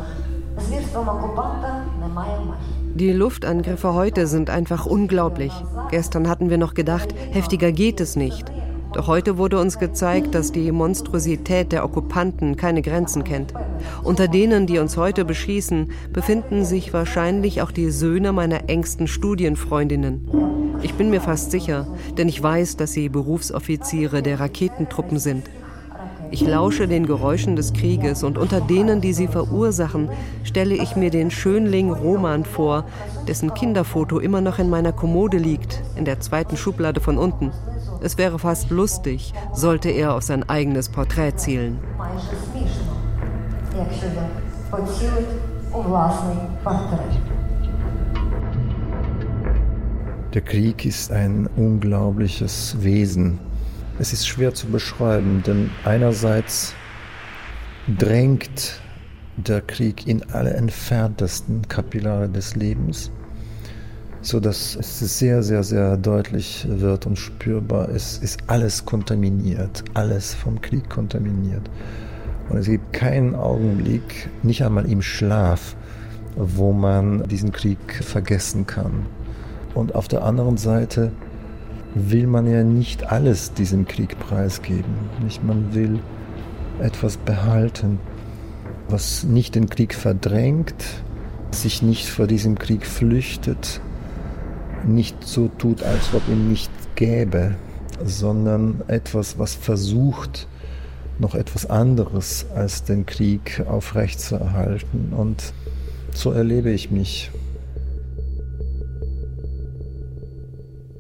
звірством 0.66 1.08
окупанта 1.08 1.84
немає 2.00 2.38
магії. 2.38 2.77
Die 2.95 3.12
Luftangriffe 3.12 3.93
heute 3.93 4.28
sind 4.28 4.49
einfach 4.49 4.86
unglaublich. 4.86 5.54
Gestern 5.91 6.28
hatten 6.28 6.49
wir 6.49 6.58
noch 6.58 6.73
gedacht, 6.73 7.13
heftiger 7.32 7.71
geht 7.71 8.02
es 8.02 8.15
nicht. 8.15 8.52
Doch 8.93 9.08
heute 9.08 9.38
wurde 9.38 9.60
uns 9.60 9.78
gezeigt, 9.78 10.34
dass 10.34 10.52
die 10.52 10.71
Monstrosität 10.71 11.71
der 11.71 11.86
Okkupanten 11.86 12.56
keine 12.56 12.82
Grenzen 12.82 13.23
kennt. 13.23 13.54
Unter 14.04 14.28
denen, 14.28 14.65
die 14.65 14.80
uns 14.80 14.97
heute 14.97 15.25
beschießen, 15.25 15.91
befinden 16.12 16.65
sich 16.65 16.91
wahrscheinlich 16.91 17.62
auch 17.62 17.71
die 17.71 17.91
Söhne 17.91 18.32
meiner 18.32 18.67
engsten 18.67 19.08
Studienfreundinnen. 19.08 20.80
Ich 20.82 20.95
bin 20.95 21.12
mir 21.12 21.21
fast 21.21 21.52
sicher, 21.52 21.88
denn 22.17 22.28
ich 22.28 22.41
weiß, 22.41 22.78
dass 22.78 22.93
sie 22.93 23.10
Berufsoffiziere 23.10 24.23
der 24.23 24.39
Raketentruppen 24.39 25.19
sind. 25.19 25.43
Ich 26.31 26.41
lausche 26.41 26.87
den 26.87 27.07
Geräuschen 27.07 27.55
des 27.55 27.73
Krieges 27.73 28.23
und 28.23 28.37
unter 28.37 28.61
denen, 28.61 29.01
die 29.01 29.13
sie 29.13 29.27
verursachen, 29.27 30.09
stelle 30.43 30.75
ich 30.75 30.95
mir 30.95 31.09
den 31.09 31.31
Schönling 31.31 31.91
Roman 31.91 32.45
vor, 32.45 32.85
dessen 33.27 33.53
Kinderfoto 33.55 34.19
immer 34.19 34.39
noch 34.39 34.59
in 34.59 34.69
meiner 34.69 34.91
Kommode 34.91 35.37
liegt, 35.37 35.81
in 35.95 36.05
der 36.05 36.19
zweiten 36.19 36.55
Schublade 36.55 37.01
von 37.01 37.17
unten. 37.17 37.51
Es 38.01 38.17
wäre 38.19 38.37
fast 38.37 38.69
lustig, 38.69 39.33
sollte 39.53 39.89
er 39.89 40.13
auf 40.13 40.21
sein 40.21 40.47
eigenes 40.47 40.89
Porträt 40.89 41.33
zielen. 41.37 41.79
Der 50.33 50.41
Krieg 50.41 50.85
ist 50.85 51.11
ein 51.11 51.49
unglaubliches 51.57 52.77
Wesen. 52.81 53.48
Es 54.01 54.13
ist 54.13 54.25
schwer 54.25 54.53
zu 54.53 54.67
beschreiben, 54.67 55.43
denn 55.45 55.69
einerseits 55.83 56.73
drängt 57.97 58.79
der 59.35 59.59
Krieg 59.59 60.07
in 60.07 60.23
alle 60.31 60.53
entferntesten 60.53 61.67
Kapillare 61.67 62.29
des 62.29 62.55
Lebens, 62.55 63.12
so 64.21 64.39
dass 64.39 64.77
es 64.77 65.19
sehr, 65.19 65.43
sehr, 65.43 65.63
sehr 65.63 65.97
deutlich 65.97 66.65
wird 66.69 67.07
und 67.07 67.17
spürbar. 67.17 67.89
Es 67.89 68.17
ist 68.19 68.39
alles 68.47 68.85
kontaminiert, 68.85 69.83
alles 69.95 70.33
vom 70.33 70.62
Krieg 70.62 70.89
kontaminiert. 70.89 71.69
Und 72.47 72.57
es 72.57 72.67
gibt 72.67 72.93
keinen 72.93 73.35
Augenblick, 73.35 74.29
nicht 74.43 74.63
einmal 74.63 74.89
im 74.89 75.01
Schlaf, 75.01 75.75
wo 76.38 76.71
man 76.71 77.27
diesen 77.27 77.51
Krieg 77.51 78.01
vergessen 78.01 78.65
kann. 78.65 79.05
Und 79.73 79.93
auf 79.93 80.07
der 80.07 80.23
anderen 80.23 80.55
Seite 80.55 81.12
will 81.95 82.28
man 82.28 82.47
ja 82.47 82.63
nicht 82.63 83.12
alles 83.12 83.54
diesem 83.54 83.88
Krieg 83.88 84.19
preisgeben. 84.19 84.93
Nicht, 85.23 85.43
man 85.43 85.73
will 85.73 85.99
etwas 86.80 87.17
behalten, 87.17 87.99
was 88.88 89.23
nicht 89.23 89.56
den 89.56 89.69
Krieg 89.69 89.93
verdrängt, 89.93 90.75
sich 91.52 91.82
nicht 91.82 92.08
vor 92.08 92.28
diesem 92.28 92.58
Krieg 92.58 92.86
flüchtet, 92.86 93.82
nicht 94.86 95.23
so 95.23 95.49
tut, 95.58 95.84
als 95.84 96.13
ob 96.13 96.28
ihn 96.30 96.49
nicht 96.49 96.71
gäbe, 96.95 97.56
sondern 98.04 98.82
etwas, 98.88 99.38
was 99.38 99.56
versucht, 99.56 100.47
noch 101.17 101.36
etwas 101.36 101.65
anderes 101.65 102.45
als 102.56 102.84
den 102.84 103.06
Krieg 103.06 103.63
aufrechtzuerhalten. 103.67 105.12
Und 105.12 105.54
so 106.13 106.32
erlebe 106.32 106.71
ich 106.71 106.91
mich. 106.91 107.30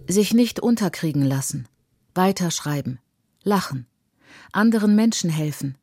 Sich 0.09 0.33
nicht 0.33 0.59
unterkriegen 0.59 1.23
lassen, 1.23 1.67
weiterschreiben, 2.15 2.99
lachen, 3.43 3.85
anderen 4.51 4.95
Menschen 4.95 5.29
helfen, 5.29 5.77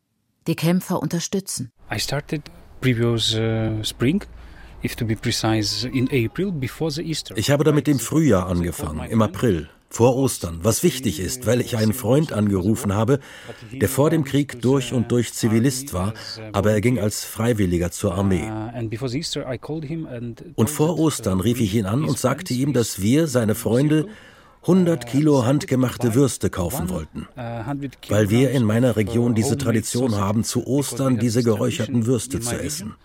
die 0.47 0.55
Kämpfer 0.55 1.01
unterstützen. 1.01 1.71
I 1.89 1.97
started 1.97 2.43
previous 2.81 3.33
uh, 3.33 3.81
spring 3.83 4.21
ich 4.83 4.91
habe 7.51 7.63
damit 7.63 7.87
im 7.87 7.99
Frühjahr 7.99 8.47
angefangen, 8.47 9.09
im 9.09 9.21
April, 9.21 9.69
vor 9.89 10.15
Ostern, 10.17 10.59
was 10.63 10.83
wichtig 10.83 11.19
ist, 11.19 11.45
weil 11.45 11.61
ich 11.61 11.77
einen 11.77 11.93
Freund 11.93 12.33
angerufen 12.33 12.93
habe, 12.93 13.19
der 13.71 13.87
vor 13.87 14.09
dem 14.09 14.23
Krieg 14.23 14.61
durch 14.61 14.93
und 14.93 15.11
durch 15.11 15.33
Zivilist 15.33 15.93
war, 15.93 16.13
aber 16.51 16.71
er 16.71 16.81
ging 16.81 16.99
als 16.99 17.23
Freiwilliger 17.23 17.91
zur 17.91 18.13
Armee. 18.15 18.49
Und 20.55 20.69
vor 20.69 20.99
Ostern 20.99 21.39
rief 21.39 21.61
ich 21.61 21.75
ihn 21.75 21.85
an 21.85 22.03
und 22.03 22.17
sagte 22.17 22.53
ihm, 22.53 22.73
dass 22.73 23.01
wir, 23.01 23.27
seine 23.27 23.55
Freunde, 23.55 24.07
100 24.63 25.07
Kilo 25.07 25.45
handgemachte 25.45 26.13
Würste 26.13 26.49
kaufen 26.49 26.89
wollten, 26.89 27.27
weil 28.09 28.29
wir 28.29 28.51
in 28.51 28.65
meiner 28.65 28.97
Region 28.97 29.33
diese 29.33 29.57
Tradition 29.57 30.15
haben, 30.15 30.43
zu 30.43 30.67
Ostern 30.67 31.17
diese 31.17 31.41
geräucherten 31.41 32.05
Würste 32.05 32.41
zu 32.41 32.59
essen. 32.59 32.95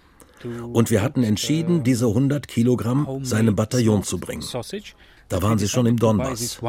Und 0.72 0.90
wir 0.90 1.02
hatten 1.02 1.22
entschieden, 1.22 1.84
diese 1.84 2.06
100 2.06 2.48
Kilogramm 2.48 3.24
seinem 3.24 3.54
Bataillon 3.54 4.02
zu 4.02 4.18
bringen. 4.18 4.42
Da 5.32 5.40
waren 5.40 5.58
sie 5.58 5.66
schon 5.66 5.86
im 5.86 5.96
Donbass. 5.98 6.60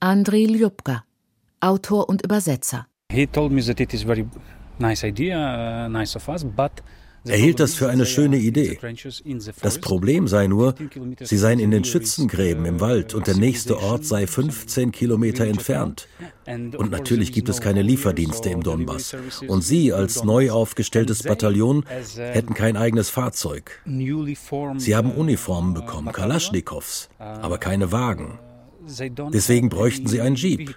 Andriy 0.00 0.46
Ljubka, 0.46 1.04
Autor 1.60 2.08
und 2.10 2.22
Übersetzer. 2.22 2.86
He 3.10 3.26
told 3.26 3.52
me 3.52 3.62
that 3.62 3.80
it 3.80 3.94
is 3.94 4.02
very 4.02 4.26
nice 4.78 5.02
idea, 5.02 5.86
uh, 5.86 5.88
nice 5.88 6.14
of 6.14 6.28
us, 6.28 6.44
but 6.44 6.72
er 7.28 7.36
hielt 7.36 7.60
das 7.60 7.74
für 7.74 7.88
eine 7.88 8.06
schöne 8.06 8.38
Idee. 8.38 8.78
Das 9.62 9.78
Problem 9.78 10.28
sei 10.28 10.46
nur, 10.46 10.74
sie 11.20 11.36
seien 11.36 11.58
in 11.58 11.70
den 11.70 11.84
Schützengräben 11.84 12.64
im 12.64 12.80
Wald 12.80 13.14
und 13.14 13.26
der 13.26 13.36
nächste 13.36 13.78
Ort 13.78 14.04
sei 14.04 14.26
15 14.26 14.92
Kilometer 14.92 15.46
entfernt. 15.46 16.08
Und 16.46 16.90
natürlich 16.90 17.32
gibt 17.32 17.48
es 17.48 17.60
keine 17.60 17.82
Lieferdienste 17.82 18.50
im 18.50 18.62
Donbass. 18.62 19.16
Und 19.46 19.62
sie 19.62 19.92
als 19.92 20.24
neu 20.24 20.50
aufgestelltes 20.50 21.22
Bataillon 21.22 21.84
hätten 22.16 22.54
kein 22.54 22.76
eigenes 22.76 23.10
Fahrzeug. 23.10 23.82
Sie 23.84 24.96
haben 24.96 25.12
Uniformen 25.12 25.74
bekommen, 25.74 26.12
Kalaschnikows, 26.12 27.08
aber 27.18 27.58
keine 27.58 27.92
Wagen. 27.92 28.38
Deswegen 29.32 29.68
bräuchten 29.68 30.06
sie 30.06 30.20
einen 30.20 30.36
Jeep. 30.36 30.74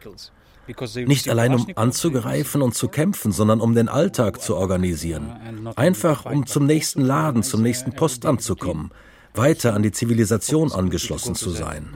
Nicht 1.05 1.29
allein 1.29 1.53
um 1.53 1.67
anzugreifen 1.75 2.61
und 2.61 2.73
zu 2.75 2.87
kämpfen, 2.87 3.31
sondern 3.31 3.61
um 3.61 3.75
den 3.75 3.89
Alltag 3.89 4.41
zu 4.41 4.55
organisieren. 4.55 5.31
Einfach 5.75 6.25
um 6.25 6.45
zum 6.45 6.65
nächsten 6.65 7.01
Laden, 7.01 7.43
zum 7.43 7.61
nächsten 7.61 7.93
Postamt 7.93 8.41
zu 8.41 8.55
kommen, 8.55 8.91
weiter 9.33 9.73
an 9.73 9.83
die 9.83 9.91
Zivilisation 9.91 10.71
angeschlossen 10.71 11.35
zu 11.35 11.49
sein. 11.51 11.89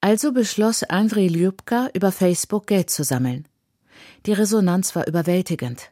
Also 0.00 0.32
beschloss 0.32 0.82
Andrei 0.82 1.26
Ljubka, 1.26 1.88
über 1.94 2.12
Facebook 2.12 2.66
Geld 2.66 2.90
zu 2.90 3.04
sammeln. 3.04 3.46
Die 4.26 4.32
Resonanz 4.32 4.96
war 4.96 5.06
überwältigend. 5.06 5.90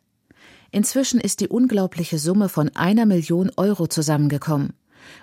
Inzwischen 0.72 1.20
ist 1.20 1.40
die 1.40 1.48
unglaubliche 1.48 2.18
Summe 2.18 2.48
von 2.48 2.70
einer 2.76 3.07
Million 3.07 3.50
Euro 3.57 3.87
zusammengekommen 3.87 4.74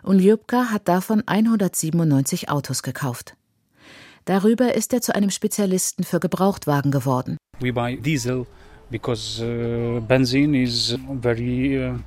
und 0.04 0.20
Ljubka 0.20 0.72
hat 0.72 0.88
davon 0.88 1.24
197 1.26 2.50
Autos 2.50 2.84
gekauft. 2.84 3.36
Darüber 4.26 4.76
ist 4.76 4.94
er 4.94 5.02
zu 5.02 5.16
einem 5.16 5.30
Spezialisten 5.30 6.04
für 6.04 6.20
Gebrauchtwagen 6.20 6.92
geworden. 6.92 7.38
We 7.60 7.72
buy 7.72 7.98
diesel 7.98 8.46
because 8.90 9.42
uh, 9.42 10.02
benzene 10.02 10.64
is 10.64 10.98
very 11.22 11.78
uh 11.78 12.00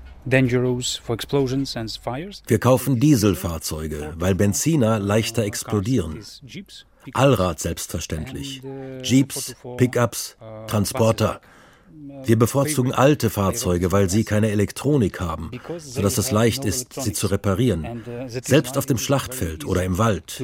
wir 2.46 2.58
kaufen 2.58 3.00
Dieselfahrzeuge, 3.00 4.14
weil 4.16 4.34
Benziner 4.34 4.98
leichter 4.98 5.44
explodieren. 5.44 6.22
Allrad 7.14 7.58
selbstverständlich. 7.58 8.62
Uh, 8.62 9.00
Jeeps, 9.02 9.56
Pickups, 9.78 10.36
Transporter. 10.66 11.40
Wir 12.24 12.38
bevorzugen 12.38 12.92
alte 12.92 13.30
Fahrzeuge, 13.30 13.92
weil 13.92 14.10
sie 14.10 14.24
keine 14.24 14.50
Elektronik 14.50 15.20
haben, 15.20 15.50
sodass 15.78 16.18
es 16.18 16.30
leicht 16.30 16.64
ist, 16.64 16.92
sie 16.92 17.12
zu 17.12 17.26
reparieren, 17.28 18.02
selbst 18.28 18.76
auf 18.76 18.86
dem 18.86 18.98
Schlachtfeld 18.98 19.64
oder 19.64 19.84
im 19.84 19.98
Wald. 19.98 20.42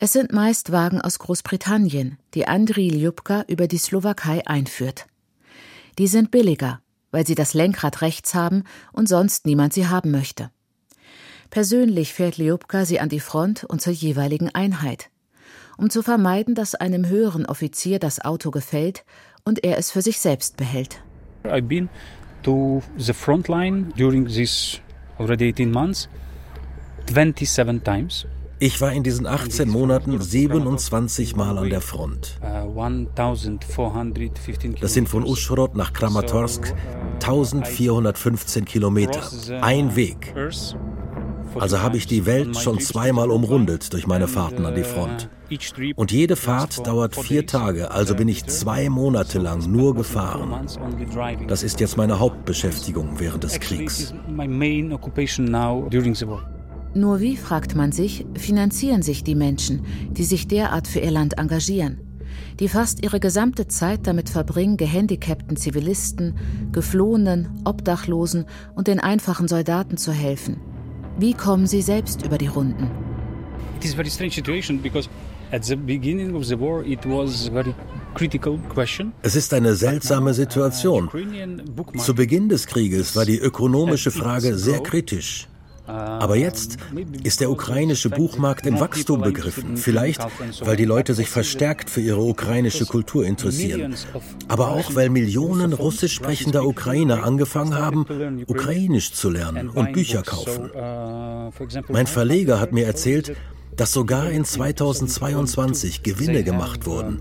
Es 0.00 0.12
sind 0.12 0.32
meist 0.32 0.72
Wagen 0.72 1.00
aus 1.00 1.18
Großbritannien, 1.18 2.18
die 2.34 2.46
Andriy 2.46 2.88
Ljubka 2.88 3.44
über 3.48 3.66
die 3.66 3.78
Slowakei 3.78 4.46
einführt. 4.46 5.06
Die 5.98 6.06
sind 6.06 6.30
billiger, 6.30 6.80
weil 7.10 7.26
sie 7.26 7.34
das 7.34 7.54
Lenkrad 7.54 8.00
rechts 8.00 8.34
haben 8.34 8.62
und 8.92 9.08
sonst 9.08 9.44
niemand 9.44 9.72
sie 9.72 9.88
haben 9.88 10.12
möchte. 10.12 10.50
Persönlich 11.50 12.12
fährt 12.12 12.38
Ljubka 12.38 12.84
sie 12.84 13.00
an 13.00 13.08
die 13.08 13.20
Front 13.20 13.64
und 13.64 13.82
zur 13.82 13.92
jeweiligen 13.92 14.54
Einheit 14.54 15.10
um 15.78 15.88
zu 15.88 16.02
vermeiden, 16.02 16.54
dass 16.54 16.74
einem 16.74 17.08
höheren 17.08 17.46
Offizier 17.46 17.98
das 17.98 18.22
Auto 18.22 18.50
gefällt 18.50 19.04
und 19.44 19.64
er 19.64 19.78
es 19.78 19.90
für 19.90 20.02
sich 20.02 20.18
selbst 20.20 20.58
behält. 20.58 21.02
I've 21.44 21.62
been 21.62 21.88
to 22.42 22.82
the 22.98 23.14
front 23.14 23.48
line 23.48 23.86
during 23.96 24.26
these 24.26 24.78
already 25.18 25.48
18 25.48 25.70
months 25.70 26.08
27 27.08 27.82
times. 27.82 28.26
Ich 28.60 28.80
war 28.80 28.92
in 28.92 29.04
diesen 29.04 29.26
18 29.26 29.68
Monaten 29.68 30.20
27 30.20 31.36
Mal 31.36 31.58
an 31.58 31.70
der 31.70 31.80
Front. 31.80 32.40
Uh, 32.42 32.88
das 34.80 34.94
sind 34.94 35.08
von 35.08 35.24
Uschhorod 35.24 35.76
nach 35.76 35.92
Kramatorsk 35.92 36.74
1415 37.22 38.64
Kilometer. 38.64 39.22
Ein 39.60 39.94
Weg. 39.94 40.34
Also 41.54 41.80
habe 41.80 41.96
ich 41.96 42.08
die 42.08 42.26
Welt 42.26 42.56
schon 42.56 42.80
zweimal 42.80 43.30
umrundet 43.30 43.92
durch 43.92 44.08
meine 44.08 44.26
Fahrten 44.26 44.66
an 44.66 44.74
die 44.74 44.82
Front. 44.82 45.28
Und 45.96 46.12
jede 46.12 46.36
Fahrt 46.36 46.86
dauert 46.86 47.16
vier 47.16 47.46
Tage, 47.46 47.90
also 47.90 48.14
bin 48.14 48.28
ich 48.28 48.46
zwei 48.46 48.88
Monate 48.88 49.38
lang 49.38 49.70
nur 49.70 49.94
gefahren. 49.94 50.66
Das 51.46 51.62
ist 51.62 51.80
jetzt 51.80 51.96
meine 51.96 52.18
Hauptbeschäftigung 52.18 53.18
während 53.18 53.44
des 53.44 53.60
Kriegs. 53.60 54.14
Nur 56.94 57.20
wie, 57.20 57.36
fragt 57.36 57.76
man 57.76 57.92
sich, 57.92 58.26
finanzieren 58.34 59.02
sich 59.02 59.22
die 59.24 59.34
Menschen, 59.34 59.84
die 60.10 60.24
sich 60.24 60.48
derart 60.48 60.88
für 60.88 61.00
ihr 61.00 61.10
Land 61.10 61.38
engagieren? 61.38 62.00
die 62.60 62.68
fast 62.68 63.04
ihre 63.04 63.20
gesamte 63.20 63.68
Zeit 63.68 64.06
damit 64.06 64.28
verbringen, 64.28 64.76
gehandicapten 64.76 65.56
Zivilisten, 65.56 66.36
Geflohenen, 66.72 67.48
Obdachlosen 67.64 68.46
und 68.74 68.88
den 68.88 69.00
einfachen 69.00 69.48
Soldaten 69.48 69.96
zu 69.96 70.12
helfen. 70.12 70.60
Wie 71.18 71.34
kommen 71.34 71.66
sie 71.66 71.82
selbst 71.82 72.24
über 72.24 72.38
die 72.38 72.46
Runden? 72.46 72.90
Es 79.22 79.36
ist 79.36 79.54
eine 79.54 79.74
seltsame 79.74 80.34
Situation. 80.34 81.10
Zu 81.96 82.14
Beginn 82.14 82.48
des 82.48 82.66
Krieges 82.66 83.16
war 83.16 83.24
die 83.24 83.38
ökonomische 83.38 84.10
Frage 84.10 84.56
sehr 84.56 84.80
kritisch. 84.80 85.48
Aber 85.86 86.36
jetzt 86.36 86.76
ist 87.22 87.40
der 87.40 87.50
ukrainische 87.50 88.10
Buchmarkt 88.10 88.66
im 88.66 88.78
Wachstum 88.78 89.22
begriffen. 89.22 89.78
Vielleicht, 89.78 90.20
weil 90.60 90.76
die 90.76 90.84
Leute 90.84 91.14
sich 91.14 91.30
verstärkt 91.30 91.88
für 91.88 92.02
ihre 92.02 92.20
ukrainische 92.20 92.84
Kultur 92.84 93.24
interessieren. 93.24 93.94
Aber 94.48 94.68
auch, 94.68 94.94
weil 94.94 95.08
Millionen 95.08 95.72
russisch 95.72 96.12
sprechender 96.12 96.66
Ukrainer 96.66 97.24
angefangen 97.24 97.74
haben, 97.74 98.44
ukrainisch 98.46 99.12
zu 99.12 99.30
lernen 99.30 99.70
und 99.70 99.94
Bücher 99.94 100.22
kaufen. 100.22 100.70
Mein 101.88 102.06
Verleger 102.06 102.60
hat 102.60 102.72
mir 102.72 102.84
erzählt, 102.84 103.34
dass 103.76 103.92
sogar 103.92 104.30
in 104.30 104.44
2022 104.44 106.02
Gewinne 106.02 106.42
gemacht 106.42 106.86
wurden. 106.86 107.20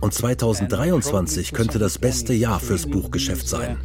Und 0.00 0.14
2023 0.14 1.52
könnte 1.52 1.78
das 1.78 1.98
beste 1.98 2.34
Jahr 2.34 2.60
fürs 2.60 2.86
Buchgeschäft 2.86 3.48
sein. 3.48 3.78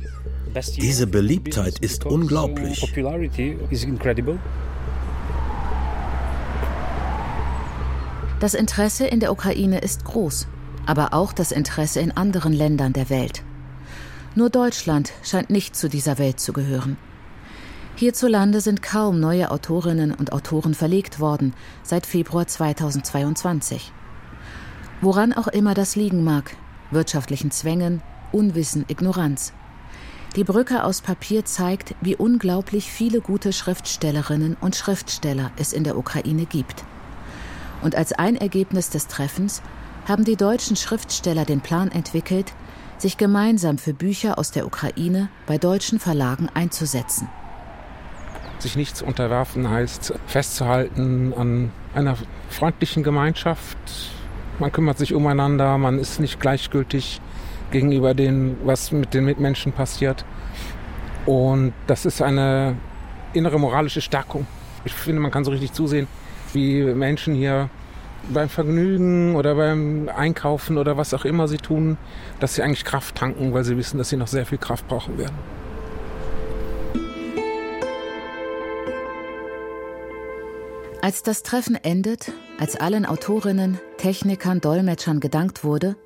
Diese 0.77 1.07
Beliebtheit 1.07 1.79
ist 1.79 2.05
unglaublich. 2.05 2.93
Das 8.39 8.53
Interesse 8.53 9.07
in 9.07 9.19
der 9.19 9.31
Ukraine 9.31 9.79
ist 9.79 10.05
groß, 10.05 10.47
aber 10.85 11.13
auch 11.13 11.33
das 11.33 11.51
Interesse 11.51 12.01
in 12.01 12.11
anderen 12.11 12.53
Ländern 12.53 12.93
der 12.93 13.09
Welt. 13.09 13.43
Nur 14.35 14.49
Deutschland 14.49 15.13
scheint 15.23 15.49
nicht 15.49 15.75
zu 15.75 15.87
dieser 15.89 16.17
Welt 16.17 16.39
zu 16.39 16.53
gehören. 16.53 16.97
Hierzulande 17.95 18.59
sind 18.59 18.81
kaum 18.81 19.19
neue 19.19 19.51
Autorinnen 19.51 20.13
und 20.13 20.33
Autoren 20.33 20.73
verlegt 20.73 21.19
worden 21.19 21.53
seit 21.83 22.07
Februar 22.07 22.47
2022. 22.47 23.91
Woran 25.01 25.31
auch 25.31 25.47
immer 25.47 25.75
das 25.75 25.95
liegen 25.95 26.23
mag, 26.23 26.55
wirtschaftlichen 26.89 27.51
Zwängen, 27.51 28.01
Unwissen, 28.31 28.85
Ignoranz. 28.87 29.53
Die 30.35 30.43
Brücke 30.43 30.83
aus 30.83 31.01
Papier 31.01 31.45
zeigt, 31.45 31.93
wie 32.01 32.15
unglaublich 32.15 32.91
viele 32.91 33.21
gute 33.21 33.53
Schriftstellerinnen 33.53 34.57
und 34.59 34.75
Schriftsteller 34.75 35.51
es 35.57 35.71
in 35.71 35.83
der 35.83 35.95
Ukraine 35.95 36.47
gibt. 36.47 36.83
Und 37.83 37.95
als 37.95 38.11
ein 38.11 38.37
Ergebnis 38.37 38.89
des 38.89 39.05
Treffens 39.05 39.61
haben 40.07 40.25
die 40.25 40.35
deutschen 40.35 40.75
Schriftsteller 40.75 41.45
den 41.45 41.61
Plan 41.61 41.91
entwickelt, 41.91 42.53
sich 42.97 43.17
gemeinsam 43.17 43.77
für 43.77 43.93
Bücher 43.93 44.39
aus 44.39 44.49
der 44.49 44.65
Ukraine 44.65 45.29
bei 45.45 45.59
deutschen 45.59 45.99
Verlagen 45.99 46.49
einzusetzen. 46.55 47.27
Sich 48.63 48.77
nichts 48.77 49.01
unterwerfen 49.01 49.69
heißt 49.69 50.13
festzuhalten 50.25 51.33
an 51.35 51.73
einer 51.93 52.15
freundlichen 52.47 53.03
Gemeinschaft. 53.03 53.77
Man 54.57 54.71
kümmert 54.71 54.97
sich 54.97 55.13
umeinander, 55.13 55.77
man 55.77 55.99
ist 55.99 56.21
nicht 56.21 56.39
gleichgültig 56.39 57.19
gegenüber 57.71 58.13
dem, 58.13 58.55
was 58.63 58.93
mit 58.93 59.13
den 59.13 59.25
Mitmenschen 59.25 59.73
passiert. 59.73 60.23
Und 61.25 61.73
das 61.87 62.05
ist 62.05 62.21
eine 62.21 62.77
innere 63.33 63.59
moralische 63.59 63.99
Stärkung. 63.99 64.47
Ich 64.85 64.93
finde, 64.93 65.19
man 65.19 65.31
kann 65.31 65.43
so 65.43 65.51
richtig 65.51 65.73
zusehen, 65.73 66.07
wie 66.53 66.83
Menschen 66.83 67.35
hier 67.35 67.69
beim 68.29 68.47
Vergnügen 68.47 69.35
oder 69.35 69.55
beim 69.55 70.07
Einkaufen 70.07 70.77
oder 70.77 70.95
was 70.95 71.13
auch 71.13 71.25
immer 71.25 71.49
sie 71.49 71.57
tun, 71.57 71.97
dass 72.39 72.55
sie 72.55 72.63
eigentlich 72.63 72.85
Kraft 72.85 73.15
tanken, 73.15 73.53
weil 73.53 73.65
sie 73.65 73.75
wissen, 73.75 73.97
dass 73.97 74.07
sie 74.07 74.15
noch 74.15 74.27
sehr 74.27 74.45
viel 74.45 74.57
Kraft 74.57 74.87
brauchen 74.87 75.17
werden. 75.17 75.35
Als 81.03 81.21
das 81.21 81.43
Treffen 81.43 81.75
endet, 81.75 82.31
als 82.57 82.77
allen 82.77 83.05
Autorinnen, 83.05 83.77
Technikern, 83.97 84.61
Dolmetschern 84.61 85.19
gedankt 85.19 85.65
wurde, 85.65 85.97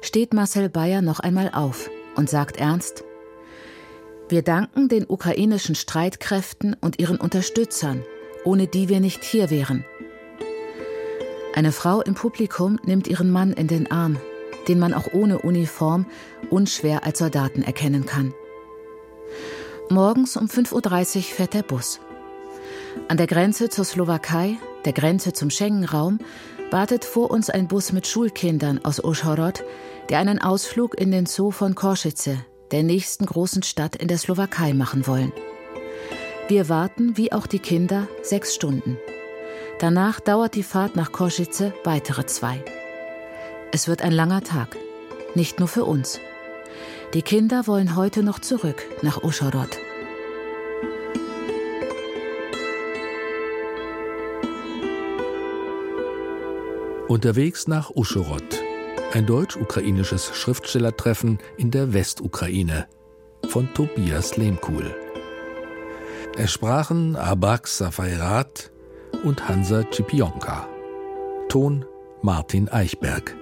steht 0.00 0.34
Marcel 0.34 0.68
Bayer 0.68 1.00
noch 1.00 1.20
einmal 1.20 1.52
auf 1.54 1.88
und 2.16 2.28
sagt 2.28 2.56
ernst, 2.56 3.04
wir 4.28 4.42
danken 4.42 4.88
den 4.88 5.04
ukrainischen 5.06 5.76
Streitkräften 5.76 6.74
und 6.80 6.98
ihren 6.98 7.18
Unterstützern, 7.18 8.02
ohne 8.42 8.66
die 8.66 8.88
wir 8.88 8.98
nicht 8.98 9.22
hier 9.22 9.48
wären. 9.48 9.84
Eine 11.54 11.70
Frau 11.70 12.00
im 12.00 12.14
Publikum 12.14 12.80
nimmt 12.84 13.06
ihren 13.06 13.30
Mann 13.30 13.52
in 13.52 13.68
den 13.68 13.92
Arm, 13.92 14.16
den 14.66 14.80
man 14.80 14.92
auch 14.92 15.12
ohne 15.12 15.38
Uniform 15.38 16.04
unschwer 16.50 17.04
als 17.04 17.20
Soldaten 17.20 17.62
erkennen 17.62 18.06
kann. 18.06 18.34
Morgens 19.88 20.36
um 20.36 20.46
5.30 20.48 21.16
Uhr 21.16 21.22
fährt 21.22 21.54
der 21.54 21.62
Bus. 21.62 22.00
An 23.08 23.16
der 23.16 23.26
Grenze 23.26 23.68
zur 23.68 23.84
Slowakei, 23.84 24.56
der 24.84 24.92
Grenze 24.92 25.32
zum 25.32 25.50
Schengen-Raum, 25.50 26.18
wartet 26.70 27.04
vor 27.04 27.30
uns 27.30 27.50
ein 27.50 27.68
Bus 27.68 27.92
mit 27.92 28.06
Schulkindern 28.06 28.84
aus 28.84 29.02
Oschorod, 29.02 29.64
die 30.08 30.16
einen 30.16 30.40
Ausflug 30.40 30.98
in 30.98 31.10
den 31.10 31.26
Zoo 31.26 31.50
von 31.50 31.74
Korschice, 31.74 32.38
der 32.70 32.82
nächsten 32.82 33.26
großen 33.26 33.62
Stadt 33.62 33.96
in 33.96 34.08
der 34.08 34.18
Slowakei, 34.18 34.72
machen 34.72 35.06
wollen. 35.06 35.32
Wir 36.48 36.68
warten, 36.68 37.16
wie 37.16 37.32
auch 37.32 37.46
die 37.46 37.58
Kinder, 37.58 38.08
sechs 38.22 38.54
Stunden. 38.54 38.98
Danach 39.78 40.20
dauert 40.20 40.54
die 40.54 40.62
Fahrt 40.62 40.96
nach 40.96 41.12
Korschice 41.12 41.72
weitere 41.84 42.26
zwei. 42.26 42.64
Es 43.72 43.88
wird 43.88 44.02
ein 44.02 44.12
langer 44.12 44.42
Tag, 44.42 44.76
nicht 45.34 45.58
nur 45.58 45.68
für 45.68 45.84
uns. 45.84 46.20
Die 47.14 47.22
Kinder 47.22 47.66
wollen 47.66 47.96
heute 47.96 48.22
noch 48.22 48.38
zurück 48.38 48.82
nach 49.02 49.22
Oschorod. 49.22 49.78
Unterwegs 57.12 57.68
nach 57.68 57.90
Uschorod, 57.90 58.42
ein 59.12 59.26
deutsch-ukrainisches 59.26 60.34
Schriftstellertreffen 60.34 61.40
in 61.58 61.70
der 61.70 61.92
Westukraine 61.92 62.86
von 63.50 63.68
Tobias 63.74 64.38
Lehmkuhl. 64.38 64.96
Es 66.38 66.52
sprachen 66.52 67.14
Abak 67.16 67.68
Safairat 67.68 68.72
und 69.24 69.46
Hansa 69.46 69.84
Cipionka. 69.92 70.66
Ton 71.50 71.84
Martin 72.22 72.70
Eichberg. 72.70 73.36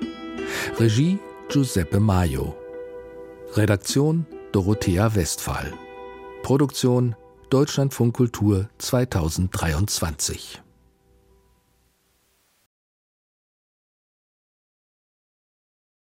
Regie 0.80 1.20
Giuseppe 1.48 2.00
Maio. 2.00 2.56
Redaktion 3.54 4.26
Dorothea 4.50 5.14
Westphal. 5.14 5.72
Produktion 6.42 7.14
Deutschlandfunk 7.50 8.16
Kultur 8.16 8.68
2023. 8.78 10.60